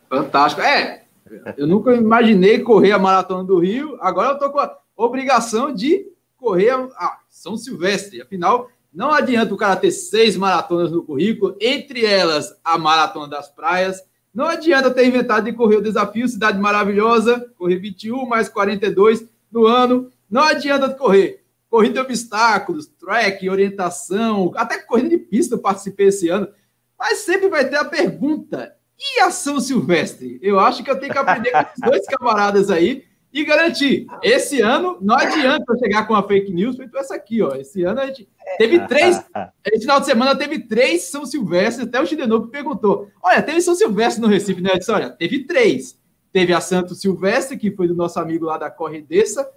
[0.09, 0.61] Fantástico.
[0.61, 1.03] É,
[1.55, 3.97] eu nunca imaginei correr a Maratona do Rio.
[4.01, 8.21] Agora eu estou com a obrigação de correr a São Silvestre.
[8.21, 13.47] Afinal, não adianta o cara ter seis maratonas no currículo, entre elas a Maratona das
[13.47, 14.03] Praias,
[14.39, 19.67] não adianta ter inventado de correr o desafio Cidade Maravilhosa, correr 21 mais 42 no
[19.67, 20.09] ano.
[20.31, 26.29] Não adianta correr corrida de obstáculos, track, orientação, até corrida de pista eu participei esse
[26.29, 26.47] ano.
[26.97, 30.39] Mas sempre vai ter a pergunta: e a São Silvestre?
[30.41, 34.07] Eu acho que eu tenho que aprender com esses dois camaradas aí e garantir.
[34.23, 37.55] Esse ano, não adianta chegar com a fake news feito essa aqui, ó.
[37.55, 38.27] Esse ano a gente
[38.57, 39.23] teve três.
[39.65, 41.85] Esse final de semana teve três São Silvestre.
[41.85, 44.71] Até o Chidenouco perguntou: Olha, teve São Silvestre no Recife, né?
[44.73, 45.97] Eu disse: Olha, teve três.
[46.31, 49.49] Teve a Santo Silvestre, que foi do nosso amigo lá da Corredessa,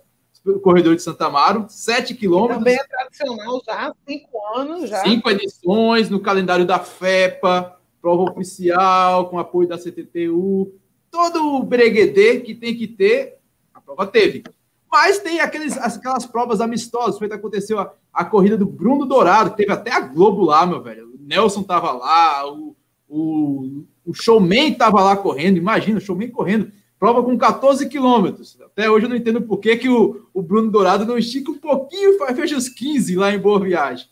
[0.62, 2.58] corredor de Santa Amaro, sete quilômetros.
[2.58, 5.02] Também é tradicional já, cinco anos já.
[5.02, 10.72] Cinco edições no calendário da FEPA, prova oficial, com apoio da CTTU,
[11.10, 13.41] todo o breguedê que tem que ter
[13.84, 14.42] prova teve.
[14.90, 17.18] Mas tem aqueles, aquelas provas amistosas.
[17.18, 21.14] Que aconteceu a, a corrida do Bruno Dourado, teve até a Globo lá, meu velho.
[21.14, 22.76] O Nelson tava lá, o,
[23.08, 25.56] o, o showman tava lá correndo.
[25.56, 26.70] Imagina, o showman correndo.
[26.98, 28.56] Prova com 14 quilômetros.
[28.64, 31.58] Até hoje eu não entendo por que, que o, o Bruno Dourado não estica um
[31.58, 34.06] pouquinho e fecha os 15 lá em Boa Viagem.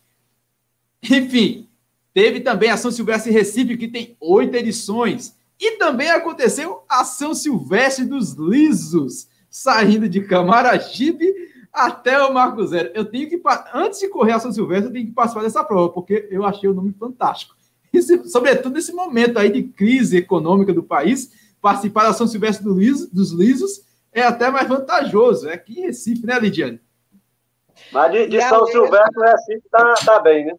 [1.02, 1.68] Enfim,
[2.12, 5.36] teve também a São Silvestre Recife, que tem oito edições.
[5.60, 11.26] E também aconteceu a São Silvestre dos Lisos, saindo de Camaragibe
[11.72, 12.90] até o Marco Zero.
[12.94, 13.40] Eu tenho que,
[13.74, 16.68] antes de correr a São Silvestre, eu tenho que participar dessa prova, porque eu achei
[16.68, 17.55] o nome fantástico.
[17.92, 22.78] E, sobretudo nesse momento aí de crise econômica do país, participar da São Silvestre do
[22.78, 25.48] Liso, dos Lisos é até mais vantajoso.
[25.48, 26.80] É aqui em Recife, né, Lidiane?
[27.92, 30.55] Mas de, de São Silvestre, Recife tá, tá bem, né?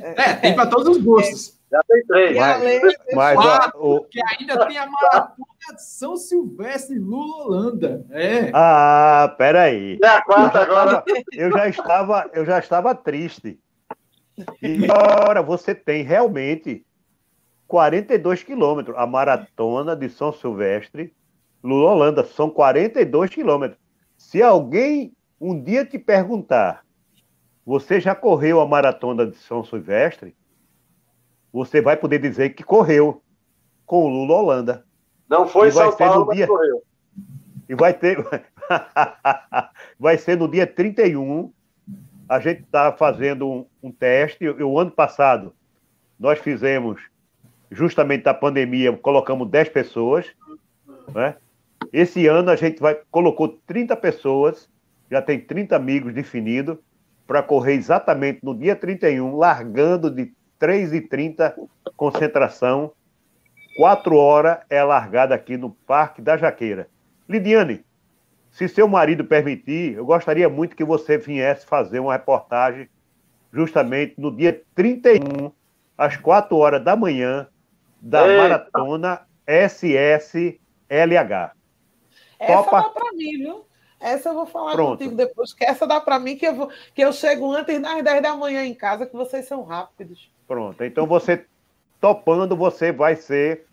[0.00, 1.53] É, tem para todos os gostos.
[1.74, 2.36] Já tem três.
[2.36, 4.00] Mas, mas quatro, o...
[4.00, 8.06] porque ainda tem a maratona São Silvestre Lula Holanda.
[8.10, 8.52] É.
[8.54, 9.98] Ah, peraí.
[10.00, 11.02] É a quarta agora.
[11.32, 13.58] Eu já estava, eu já estava triste.
[14.62, 16.86] E agora você tem realmente
[17.66, 18.96] 42 quilômetros.
[18.96, 21.12] A maratona de São Silvestre,
[21.60, 23.80] Lula Holanda, são 42 quilômetros.
[24.16, 26.84] Se alguém um dia te perguntar,
[27.66, 30.36] você já correu a maratona de São Silvestre?
[31.54, 33.22] Você vai poder dizer que correu
[33.86, 34.84] com o Lula Holanda.
[35.30, 36.48] Não foi São Paulo, dia...
[36.48, 36.82] correu.
[37.66, 38.18] E vai ter.
[39.98, 41.50] vai ser no dia 31.
[42.28, 44.46] A gente está fazendo um, um teste.
[44.46, 45.54] O ano passado,
[46.20, 47.00] nós fizemos,
[47.70, 50.26] justamente da pandemia, colocamos 10 pessoas.
[51.14, 51.36] Né?
[51.90, 54.68] Esse ano a gente vai colocou 30 pessoas,
[55.10, 56.76] já tem 30 amigos definidos,
[57.26, 60.34] para correr exatamente no dia 31, largando de
[60.64, 61.54] 3h30,
[61.96, 62.92] concentração.
[63.76, 66.88] 4 horas é largada aqui no Parque da Jaqueira.
[67.28, 67.84] Lidiane,
[68.50, 72.88] se seu marido permitir, eu gostaria muito que você viesse fazer uma reportagem
[73.52, 75.52] justamente no dia 31,
[75.98, 77.48] às 4 horas da manhã,
[78.00, 78.42] da Eita.
[78.42, 80.60] maratona SSLH.
[82.38, 82.80] Essa Topa...
[82.80, 83.66] dá para mim, viu?
[84.00, 84.98] Essa eu vou falar Pronto.
[84.98, 88.02] contigo depois, que essa dá para mim, que eu, vou, que eu chego antes das
[88.02, 90.30] 10 da manhã em casa, que vocês são rápidos.
[90.46, 90.84] Pronto.
[90.84, 91.46] Então você
[92.00, 93.66] topando, você vai ser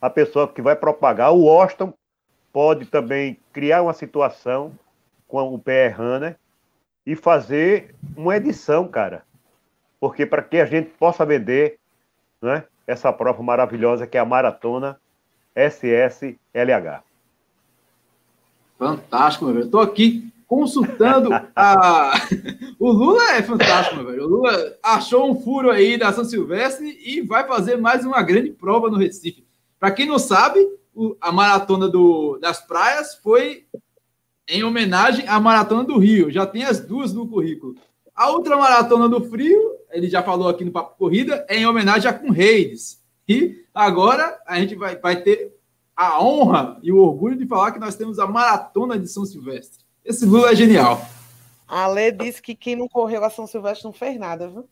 [0.00, 1.32] a pessoa que vai propagar.
[1.32, 1.92] O Washington
[2.52, 4.72] pode também criar uma situação
[5.26, 6.36] com o PR Runner
[7.04, 9.24] e fazer uma edição, cara.
[10.00, 11.78] Porque para que a gente possa vender
[12.40, 14.98] né, essa prova maravilhosa que é a maratona
[15.54, 17.02] SSLH.
[18.78, 19.66] Fantástico, meu velho.
[19.66, 22.14] Estou aqui consultando a.
[22.80, 24.24] o Lula é fantástico, velho.
[24.24, 28.50] O Lula achou um furo aí da São Silvestre e vai fazer mais uma grande
[28.50, 29.46] prova no Recife.
[29.78, 30.66] Para quem não sabe,
[31.20, 33.66] a maratona do, das praias foi
[34.48, 36.30] em homenagem à maratona do Rio.
[36.30, 37.76] Já tem as duas no currículo.
[38.14, 42.10] A outra maratona do Frio, ele já falou aqui no Papo Corrida, é em homenagem
[42.10, 43.00] a Conreides.
[43.28, 45.54] E agora a gente vai, vai ter
[45.94, 49.84] a honra e o orgulho de falar que nós temos a maratona de São Silvestre.
[50.08, 51.02] Esse Lula é genial.
[51.68, 54.66] A Lê disse que quem não correu a São Silvestre não fez nada, viu?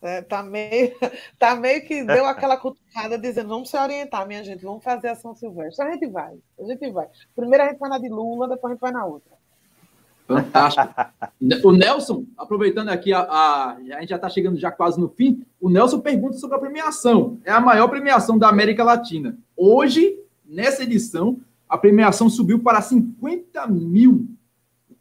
[0.00, 0.96] É, tá, meio,
[1.38, 5.14] tá meio que deu aquela cutucada dizendo: vamos se orientar, minha gente, vamos fazer a
[5.14, 5.86] São Silvestre.
[5.86, 7.06] A gente vai, a gente vai.
[7.36, 9.30] Primeiro a gente vai na de Lula, depois a gente vai na outra.
[10.26, 10.88] Fantástico.
[11.64, 15.44] O Nelson, aproveitando aqui, a, a, a gente já está chegando já quase no fim.
[15.60, 17.38] O Nelson pergunta sobre a premiação.
[17.44, 19.36] É a maior premiação da América Latina.
[19.54, 24.26] Hoje, nessa edição, a premiação subiu para 50 mil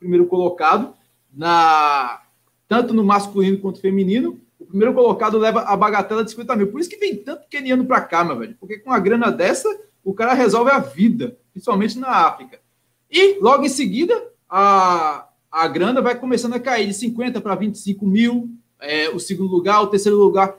[0.02, 0.93] primeiro colocado,
[1.32, 2.22] na
[2.68, 4.39] tanto no masculino quanto no feminino.
[4.60, 6.68] O primeiro colocado leva a bagatela de 50 mil.
[6.68, 8.56] Por isso que vem tanto keniano para cá, meu velho.
[8.60, 9.68] Porque com a grana dessa,
[10.04, 12.60] o cara resolve a vida, principalmente na África.
[13.10, 14.14] E logo em seguida,
[14.49, 18.49] a, a grana vai começando a cair de 50 para 25 mil.
[18.80, 20.56] É, o segundo lugar, o terceiro lugar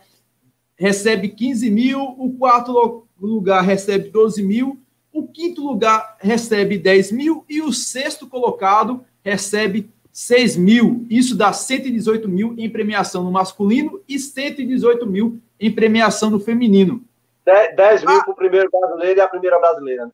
[0.76, 4.80] recebe 15 mil, o quarto lugar recebe 12 mil,
[5.12, 11.06] o quinto lugar recebe 10 mil e o sexto colocado recebe 6 mil.
[11.08, 17.02] Isso dá 118 mil em premiação no masculino e 118 mil em premiação no feminino.
[17.44, 20.10] 10, 10 mil ah, para o primeiro brasileiro e a primeira brasileira.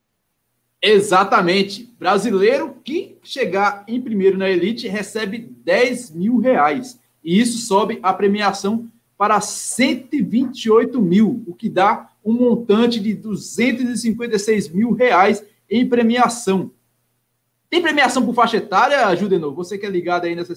[0.81, 1.93] Exatamente.
[1.99, 6.99] Brasileiro que chegar em primeiro na elite recebe 10 mil reais.
[7.23, 14.69] E isso sobe a premiação para 128 mil, o que dá um montante de 256
[14.69, 16.71] mil reais em premiação.
[17.71, 19.55] Tem premiação por faixa etária, Judenor?
[19.55, 20.55] Você que é ligado aí nessa,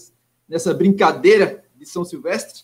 [0.48, 2.64] nessa brincadeira de São Silvestre?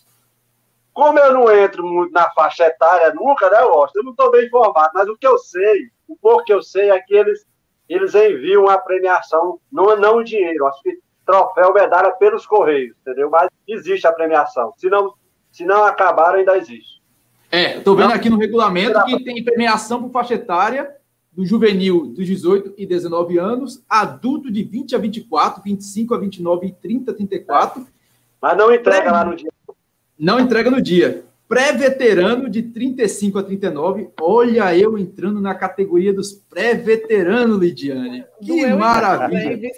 [0.92, 3.98] Como eu não entro muito na faixa etária nunca, né, Austin?
[3.98, 6.90] Eu não estou bem informado, mas o que eu sei, o pouco que eu sei
[6.90, 7.46] é que eles,
[7.88, 13.28] eles enviam a premiação, não, não o dinheiro, acho que troféu, medalha pelos Correios, entendeu?
[13.30, 14.72] Mas existe a premiação.
[14.78, 15.12] Se não,
[15.52, 17.02] se não acabaram, ainda existe.
[17.50, 20.97] É, estou vendo aqui no regulamento que tem premiação por faixa etária
[21.38, 26.66] do juvenil dos 18 e 19 anos, adulto de 20 a 24, 25 a 29
[26.66, 27.86] e 30 a 34.
[28.42, 29.10] Mas não entrega Pré...
[29.12, 29.52] lá no dia.
[30.18, 31.24] Não entrega no dia.
[31.48, 34.08] Pré-veterano de 35 a 39.
[34.20, 38.24] Olha eu entrando na categoria dos pré-veteranos, Lidiane.
[38.44, 39.70] Que maravilha.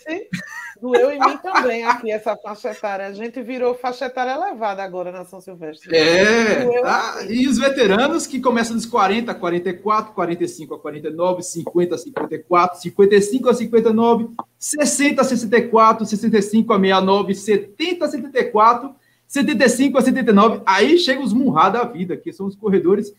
[0.80, 3.06] Doeu em mim também aqui essa faixa etária.
[3.06, 5.94] A gente virou faixa etária elevada agora na São Silvestre.
[5.94, 7.24] É, tá?
[7.28, 12.80] e os veteranos que começam dos 40 a 44, 45 a 49, 50 a 54,
[12.80, 14.28] 55 a 59,
[14.58, 18.94] 60 a 64, 65 a 69, 70 a 74,
[19.26, 20.62] 75 a 79.
[20.64, 23.14] Aí chegam os Munhá da vida, que são os corredores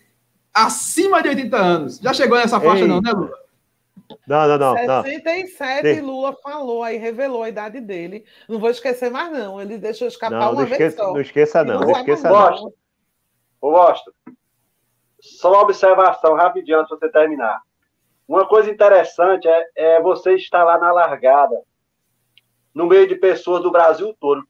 [0.54, 2.00] acima de 80 anos.
[2.00, 2.88] Já chegou nessa faixa, Ei.
[2.88, 3.41] não, né, Lula?
[4.28, 5.04] Não, não, não.
[5.04, 6.08] 67, não.
[6.08, 8.26] Lula falou aí, revelou a idade dele.
[8.48, 9.62] Não vou esquecer mais, não.
[9.62, 11.14] Ele deixou escapar não, uma não vez só.
[11.14, 11.80] Não esqueça, não.
[11.80, 12.74] Não, não esqueça, não.
[13.64, 14.14] Eu gosto.
[15.20, 17.62] Só uma observação rapidinho antes de você terminar.
[18.28, 21.62] Uma coisa interessante é, é você estar lá na largada,
[22.74, 24.42] no meio de pessoas do Brasil todo.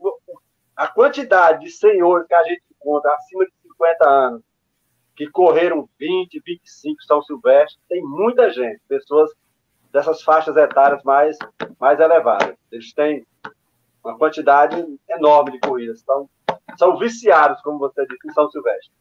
[0.75, 4.41] A quantidade de senhores que a gente encontra acima de 50 anos,
[5.21, 9.29] que correram 20, 25 São Silvestre, tem muita gente, pessoas
[9.93, 11.37] dessas faixas etárias mais,
[11.79, 12.55] mais elevadas.
[12.71, 13.23] Eles têm
[14.03, 16.01] uma quantidade enorme de corridas.
[16.01, 16.27] Então,
[16.75, 18.91] são viciados, como você disse, em São Silvestre.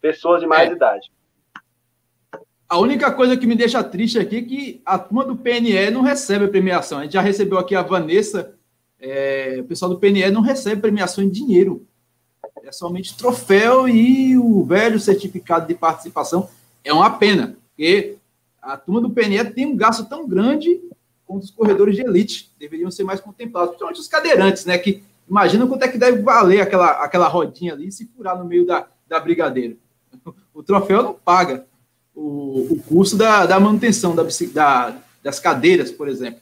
[0.00, 0.74] Pessoas de mais é.
[0.74, 1.10] idade.
[2.68, 6.02] A única coisa que me deixa triste aqui é que a turma do PNE não
[6.02, 7.00] recebe a premiação.
[7.00, 8.56] A gente já recebeu aqui a Vanessa,
[9.00, 11.85] é, o pessoal do PNE não recebe premiação em dinheiro.
[12.66, 16.48] É somente troféu e o velho certificado de participação.
[16.82, 18.16] É uma pena, porque
[18.60, 20.80] a turma do PNE tem um gasto tão grande
[21.24, 22.50] quanto os corredores de elite.
[22.58, 24.76] Deveriam ser mais contemplados, principalmente os cadeirantes, né?
[24.78, 25.00] Que
[25.30, 28.88] imagina quanto é que deve valer aquela, aquela rodinha ali se furar no meio da,
[29.06, 29.76] da brigadeira.
[30.52, 31.64] O troféu não paga
[32.16, 36.40] o, o custo da, da manutenção da, da, das cadeiras, por exemplo.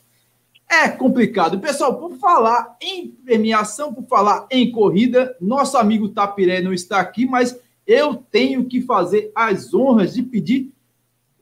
[0.83, 1.61] É complicado.
[1.61, 7.27] Pessoal, por falar em premiação, por falar em corrida, nosso amigo Tapiré não está aqui,
[7.27, 10.73] mas eu tenho que fazer as honras de pedir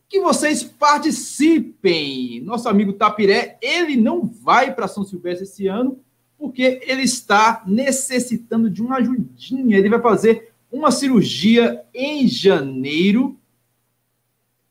[0.07, 2.43] que vocês participem.
[2.43, 5.99] Nosso amigo Tapiré, ele não vai para São Silvestre esse ano,
[6.39, 9.79] porque ele está necessitando de uma ajudinha.
[9.79, 13.39] Ele vai fazer uma cirurgia em janeiro.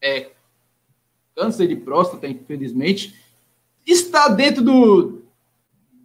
[0.00, 0.30] É
[1.34, 3.21] câncer de próstata, infelizmente.
[3.86, 5.22] Está dentro do,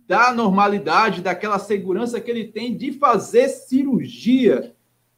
[0.08, 4.74] da normalidade, daquela segurança que ele tem de fazer cirurgia.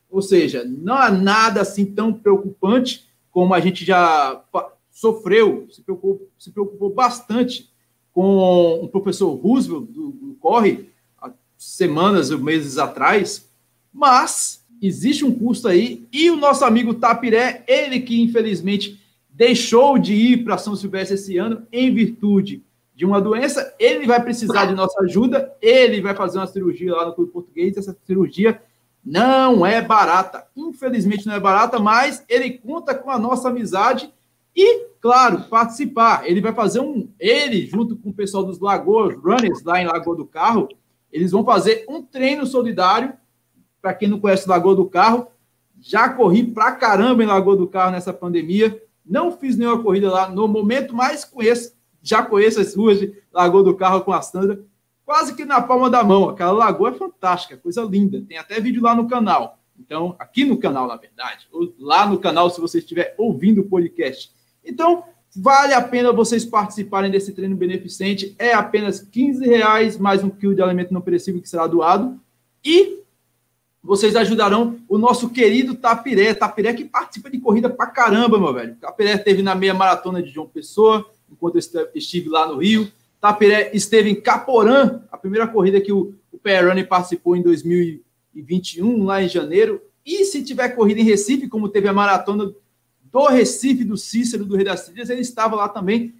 [0.10, 4.44] Ou seja, não há nada assim tão preocupante como a gente já
[4.90, 7.70] sofreu, se preocupou, se preocupou bastante
[8.12, 10.90] com o professor Roosevelt do, do Corre,
[11.22, 13.48] há semanas ou meses atrás,
[13.94, 18.99] mas existe um custo aí, e o nosso amigo Tapiré, ele que infelizmente
[19.40, 22.62] deixou de ir para São Silvestre esse ano em virtude
[22.94, 27.06] de uma doença, ele vai precisar de nossa ajuda, ele vai fazer uma cirurgia lá
[27.06, 28.62] no Clube Português, essa cirurgia
[29.02, 30.46] não é barata.
[30.58, 34.14] Infelizmente não é barata, mas ele conta com a nossa amizade
[34.54, 36.28] e, claro, participar.
[36.28, 37.10] Ele vai fazer um.
[37.18, 40.68] Ele, junto com o pessoal dos Lagoas Runners, lá em Lagoa do Carro,
[41.14, 43.14] eles vão fazer um treino solidário.
[43.82, 45.28] Para quem não conhece Lagoa do Carro,
[45.80, 48.84] já corri pra caramba em Lagoa do Carro nessa pandemia.
[49.10, 53.64] Não fiz nenhuma corrida lá no momento, mas conheço, já conheço as ruas de Lagoa
[53.64, 54.64] do Carro com a Sandra
[55.10, 56.30] quase que na palma da mão.
[56.30, 58.24] Aquela lagoa é fantástica, coisa linda.
[58.28, 59.58] Tem até vídeo lá no canal.
[59.80, 63.66] Então, aqui no canal, na verdade, ou lá no canal, se você estiver ouvindo o
[63.66, 64.32] podcast.
[64.64, 65.04] Então,
[65.36, 68.36] vale a pena vocês participarem desse treino beneficente.
[68.38, 72.22] É apenas 15 reais mais um quilo de alimento não perecível que será doado.
[72.64, 73.00] E
[73.84, 76.34] vocês ajudarão o nosso querido Tapiré.
[76.34, 78.76] Tapiré que participa de corrida pra caramba, meu velho.
[78.76, 82.92] Tapiré esteve na meia maratona de João Pessoa, enquanto eu estive lá no Rio.
[83.22, 89.24] Tapiré esteve em Caporã, a primeira corrida que o, o PR participou em 2021, lá
[89.24, 89.82] em janeiro.
[90.06, 92.54] E se tiver corrida em Recife, como teve a maratona
[93.12, 96.14] do Recife, do Cícero, do Rei das Trilhas, ele estava lá também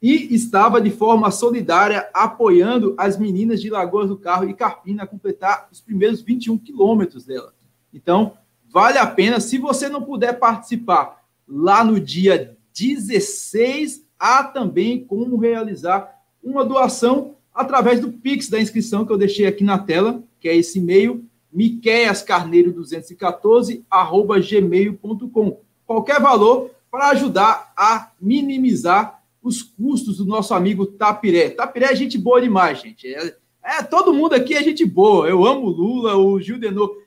[0.00, 5.06] e estava de forma solidária apoiando as meninas de Lagoas do Carro e Carpina a
[5.06, 7.54] completar os primeiros 21 quilômetros dela.
[7.92, 8.34] Então,
[8.70, 9.40] vale a pena.
[9.40, 17.34] Se você não puder participar lá no dia 16, há também como realizar uma doação
[17.54, 21.24] através do Pix da inscrição que eu deixei aqui na tela, que é esse e-mail,
[21.54, 25.58] miqueiascarneiro214, arroba gmail.com.
[25.86, 31.50] Qualquer valor para ajudar a minimizar os custos do nosso amigo Tapiré.
[31.50, 33.06] Tapiré é gente boa demais, gente.
[33.06, 35.28] É, é todo mundo aqui é gente boa.
[35.28, 36.58] Eu amo Lula, o Gil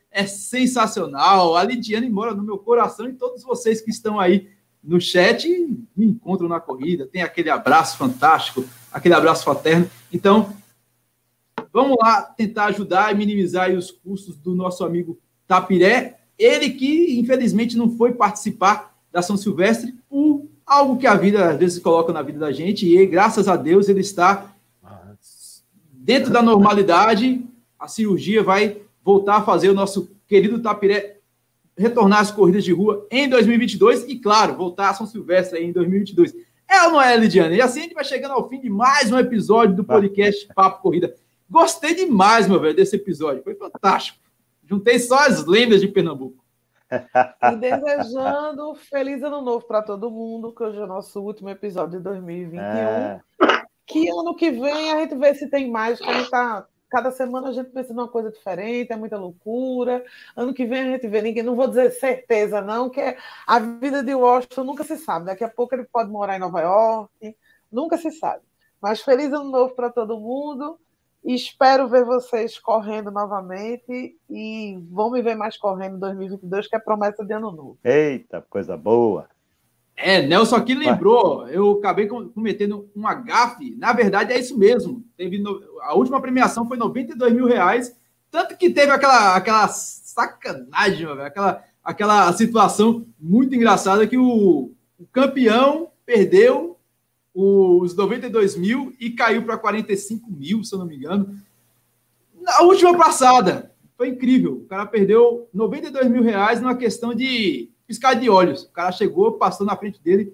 [0.10, 1.56] é sensacional.
[1.58, 4.48] A Lidiane mora no meu coração e todos vocês que estão aí
[4.82, 5.50] no chat
[5.96, 7.06] me encontram na corrida.
[7.06, 9.90] Tem aquele abraço fantástico, aquele abraço fraterno.
[10.12, 10.56] Então,
[11.74, 16.20] vamos lá tentar ajudar e minimizar os custos do nosso amigo Tapiré.
[16.38, 21.58] Ele que, infelizmente, não foi participar da São Silvestre por algo que a vida às
[21.58, 24.54] vezes coloca na vida da gente, e graças a Deus ele está
[25.92, 27.44] dentro da normalidade.
[27.80, 31.18] A cirurgia vai voltar a fazer o nosso querido Tapiré
[31.76, 36.36] retornar às corridas de rua em 2022 e, claro, voltar a São Silvestre em 2022.
[36.68, 37.56] É ou não é, Lidiane?
[37.56, 40.82] E assim a gente vai chegando ao fim de mais um episódio do podcast Papo
[40.82, 41.16] Corrida.
[41.50, 43.42] Gostei demais, meu velho, desse episódio.
[43.42, 44.20] Foi fantástico.
[44.70, 46.39] Juntei só as lendas de Pernambuco.
[46.92, 51.98] E desejando feliz ano novo para todo mundo, que hoje é o nosso último episódio
[51.98, 52.62] de 2021.
[52.62, 53.22] É.
[53.86, 57.12] Que ano que vem a gente vê se tem mais, que a gente tá Cada
[57.12, 60.04] semana a gente pensa numa coisa diferente, é muita loucura.
[60.36, 63.16] Ano que vem a gente vê ninguém, não vou dizer certeza, não, que
[63.46, 65.28] a vida de Washington nunca se sabe.
[65.28, 67.38] Daqui a pouco ele pode morar em Nova York,
[67.72, 68.44] nunca se sabe.
[68.82, 70.80] Mas feliz ano novo para todo mundo.
[71.24, 76.80] Espero ver vocês correndo novamente e vão me ver mais correndo em 2022, que é
[76.80, 77.78] promessa de ano novo.
[77.84, 79.28] Eita, coisa boa!
[80.02, 83.76] É, Nelson aqui lembrou, eu acabei cometendo um agafe.
[83.78, 85.04] Na verdade, é isso mesmo.
[85.18, 87.94] Teve no, a última premiação foi 92 mil reais,
[88.32, 95.90] tanto que teve aquela, aquela sacanagem, aquela, aquela situação muito engraçada que o, o campeão
[96.06, 96.79] perdeu
[97.34, 101.36] os 92 mil e caiu para 45 mil, se eu não me engano.
[102.42, 104.54] Na última passada, foi incrível.
[104.54, 108.64] O cara perdeu 92 mil reais numa questão de piscar de olhos.
[108.64, 110.34] O cara chegou, passou na frente dele.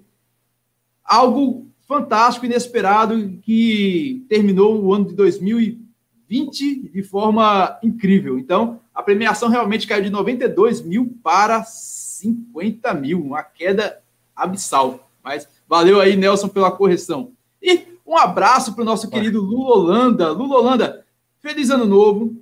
[1.04, 8.38] Algo fantástico, inesperado, que terminou o ano de 2020 de forma incrível.
[8.38, 14.00] Então, a premiação realmente caiu de 92 mil para 50 mil, uma queda
[14.34, 15.10] abissal.
[15.22, 17.32] Mas valeu aí, Nelson, pela correção.
[17.62, 20.30] E um abraço para o nosso querido Lula Holanda.
[20.30, 21.04] Lula Holanda,
[21.40, 22.34] feliz ano novo.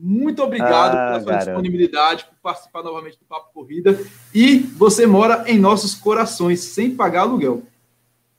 [0.00, 1.46] Muito obrigado ah, pela sua garoto.
[1.46, 3.98] disponibilidade, por participar novamente do Papo Corrida.
[4.32, 7.64] E você mora em nossos corações, sem pagar aluguel.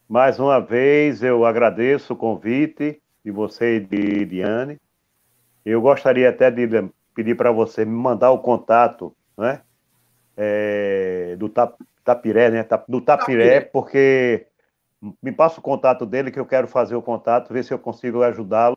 [0.07, 4.77] Mais uma vez, eu agradeço o convite de você e de Diane.
[5.65, 6.65] Eu gostaria até de
[7.13, 9.61] pedir para você me mandar o contato né,
[10.37, 11.49] é, do
[12.09, 14.47] Tapiré, né, do Tapiré, Tapiré, porque
[15.21, 18.23] me passa o contato dele que eu quero fazer o contato, ver se eu consigo
[18.23, 18.75] ajudá-lo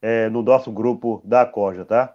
[0.00, 2.14] é, no nosso grupo da Corja, tá?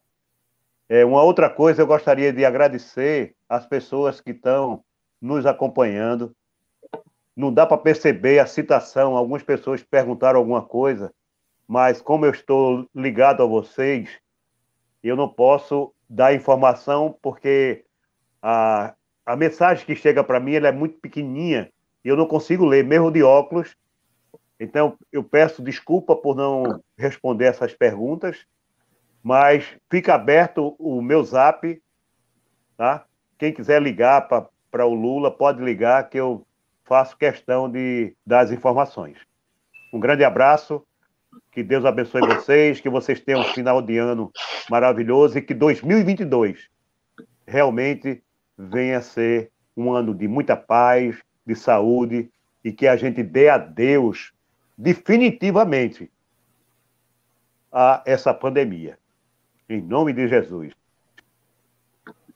[0.89, 4.83] É, uma outra coisa, eu gostaria de agradecer as pessoas que estão
[5.21, 6.35] nos acompanhando.
[7.35, 11.13] Não dá para perceber a citação, algumas pessoas perguntaram alguma coisa,
[11.67, 14.09] mas como eu estou ligado a vocês,
[15.03, 17.85] eu não posso dar informação porque
[18.41, 18.95] a,
[19.27, 21.69] a mensagem que chega para mim é muito pequenininha
[22.03, 23.75] e eu não consigo ler, mesmo de óculos,
[24.59, 28.45] então, eu peço desculpa por não responder essas perguntas,
[29.21, 31.79] mas fica aberto o meu zap,
[32.75, 33.05] tá?
[33.37, 34.27] Quem quiser ligar
[34.71, 36.45] para o Lula, pode ligar, que eu
[36.83, 39.17] faço questão de dar as informações.
[39.93, 40.83] Um grande abraço,
[41.51, 44.31] que Deus abençoe vocês, que vocês tenham um final de ano
[44.69, 46.67] maravilhoso e que 2022
[47.45, 48.23] realmente
[48.57, 52.29] venha ser um ano de muita paz, de saúde
[52.63, 54.31] e que a gente dê a Deus
[54.77, 56.09] definitivamente
[57.71, 58.97] a essa pandemia.
[59.69, 60.73] Em nome de Jesus.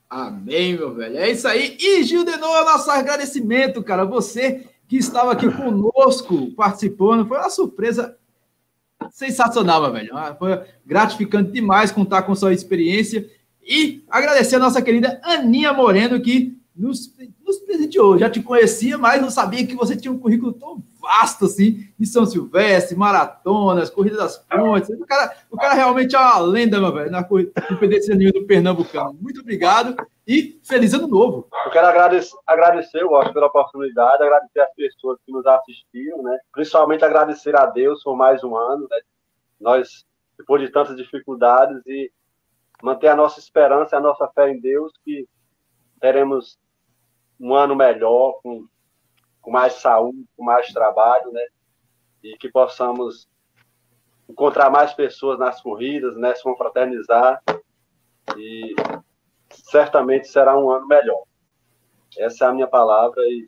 [0.09, 1.17] Amém, meu velho.
[1.17, 1.77] É isso aí.
[1.79, 4.03] E Gil Denô, nosso agradecimento, cara.
[4.03, 7.25] Você que estava aqui conosco participando.
[7.25, 8.17] Foi uma surpresa
[9.09, 10.17] sensacional, meu velho.
[10.17, 13.25] Ah, foi gratificante demais contar com sua experiência.
[13.63, 17.13] E agradecer a nossa querida Aninha Moreno, que nos,
[17.45, 18.17] nos presenteou.
[18.17, 22.05] Já te conhecia, mas não sabia que você tinha um currículo tão vasto assim, de
[22.05, 24.89] São Silvestre, maratonas, corrida das pontes.
[24.89, 29.17] O cara, o cara realmente é uma lenda, meu velho, na corrida, pedestrianismo do Pernambucano.
[29.19, 29.95] Muito obrigado.
[30.27, 31.47] e feliz ano novo.
[31.65, 36.37] Eu quero agradecer, agradecer Washington, pela oportunidade, agradecer as pessoas que nos assistiram, né?
[36.53, 38.97] Principalmente agradecer a Deus por mais um ano, né?
[39.59, 40.05] Nós,
[40.37, 42.11] depois de tantas dificuldades, e
[42.81, 45.27] manter a nossa esperança, a nossa fé em Deus, que
[45.99, 46.59] teremos
[47.39, 48.65] um ano melhor, com,
[49.41, 51.45] com mais saúde, com mais trabalho, né?
[52.23, 53.27] E que possamos
[54.29, 56.33] encontrar mais pessoas nas corridas, né?
[56.35, 57.41] Se confraternizar
[58.37, 58.75] e
[59.49, 61.23] certamente será um ano melhor.
[62.17, 63.47] Essa é a minha palavra e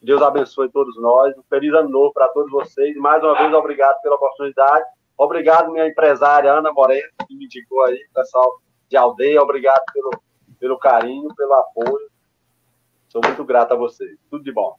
[0.00, 1.36] Deus abençoe todos nós.
[1.36, 2.96] Um feliz ano novo para todos vocês.
[2.96, 4.84] Mais uma vez, obrigado pela oportunidade.
[5.18, 9.42] Obrigado, minha empresária Ana Moreno, que me indicou aí, pessoal de aldeia.
[9.42, 10.10] Obrigado pelo,
[10.60, 12.08] pelo carinho, pelo apoio.
[13.08, 14.16] Sou muito grato a vocês.
[14.30, 14.76] Tudo de bom.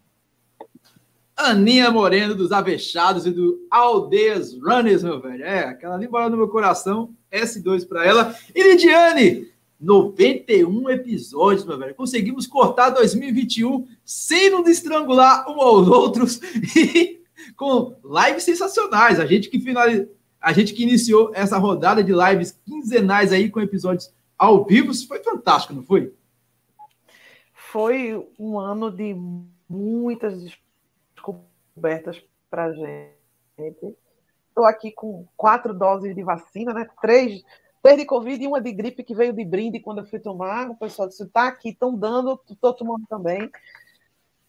[1.35, 5.43] Aninha Moreno, dos Avechados e do Aldeias Runners, meu velho.
[5.43, 7.13] É, aquela ali mora no meu coração.
[7.31, 8.35] S2 para ela.
[8.55, 11.95] E Lidiane, 91 episódios, meu velho.
[11.95, 16.39] Conseguimos cortar 2021 sem nos estrangular um aos outros
[16.75, 17.21] e
[17.55, 19.19] com lives sensacionais.
[19.19, 20.09] A gente que finaliza,
[20.41, 25.21] a gente que iniciou essa rodada de lives quinzenais aí com episódios ao vivo, foi
[25.23, 26.13] fantástico, não foi?
[27.53, 29.15] Foi um ano de
[29.69, 30.41] muitas
[31.13, 33.95] descobertas para a gente.
[34.47, 36.87] Estou aqui com quatro doses de vacina, né?
[37.01, 37.43] Três
[37.81, 40.69] Três de Covid e uma de gripe que veio de brinde quando eu fui tomar.
[40.69, 43.49] O pessoal disse: está aqui, estão dando, estou tomando também.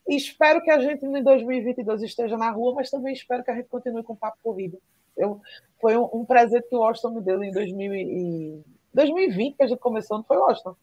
[0.08, 3.68] Espero que a gente em 2022 esteja na rua, mas também espero que a gente
[3.68, 4.82] continue com o papo corrido.
[5.20, 5.40] Eu,
[5.80, 9.66] foi um, um presente que o Washington me deu em 2000 e, 2020 que a
[9.66, 10.76] gente começou, não foi, Washington?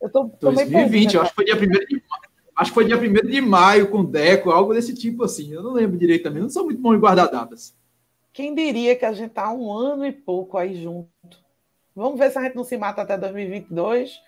[0.00, 2.02] Eu tô, tô 2020, eu acho que foi dia 1 de
[2.56, 5.52] Acho que foi dia 1 de maio com Deco, algo desse tipo assim.
[5.52, 7.74] Eu não lembro direito também, não sou muito bom em guardar datas.
[8.32, 11.10] Quem diria que a gente está um ano e pouco aí junto?
[11.94, 14.20] Vamos ver se a gente não se mata até 2022.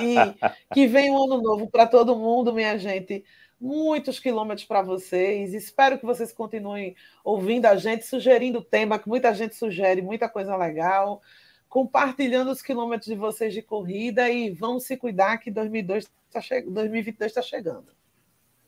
[0.00, 0.14] E
[0.72, 3.24] que venha um ano novo para todo mundo, minha gente.
[3.62, 5.54] Muitos quilômetros para vocês.
[5.54, 10.56] Espero que vocês continuem ouvindo a gente, sugerindo tema, que muita gente sugere, muita coisa
[10.56, 11.22] legal.
[11.68, 16.62] Compartilhando os quilômetros de vocês de corrida e vamos se cuidar que 2022 está che
[16.62, 17.86] 2022 está chegando.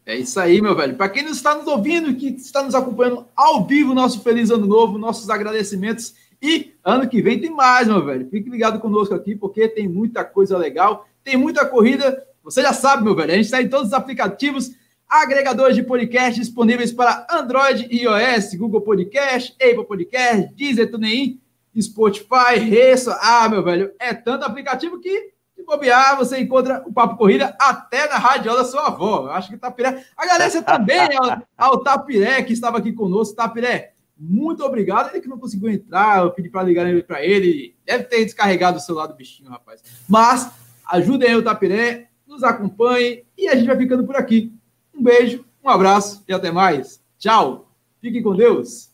[0.06, 0.94] É isso aí, meu velho.
[0.94, 4.64] Para quem não está nos ouvindo, que está nos acompanhando ao vivo, nosso feliz ano
[4.64, 6.14] novo, nossos agradecimentos.
[6.40, 8.30] E ano que vem tem mais, meu velho.
[8.30, 12.24] Fique ligado conosco aqui, porque tem muita coisa legal, tem muita corrida.
[12.44, 14.70] Você já sabe, meu velho, a gente está em todos os aplicativos,
[15.08, 21.40] agregadores de podcast disponíveis para Android e iOS, Google Podcast, Apple Podcast, Deezer, TuneIn,
[21.80, 23.10] Spotify, Resso.
[23.20, 28.08] Ah, meu velho, é tanto aplicativo que se bobear, você encontra o Papo Corrida até
[28.08, 29.26] na radiola da sua avó.
[29.26, 30.04] Eu acho que Tapiré.
[30.16, 33.36] Agradeço também ao, ao Tapiré, que estava aqui conosco.
[33.36, 35.10] Tapiré, muito obrigado.
[35.10, 37.76] Ele que não conseguiu entrar, eu pedi para ligar para ele.
[37.84, 39.82] Deve ter descarregado o celular do bichinho, rapaz.
[40.08, 40.50] Mas
[40.86, 44.52] ajudem aí o Tapiré, nos acompanhem e a gente vai ficando por aqui.
[44.94, 47.02] Um beijo, um abraço e até mais.
[47.18, 47.68] Tchau.
[48.00, 48.90] Fiquem com Deus.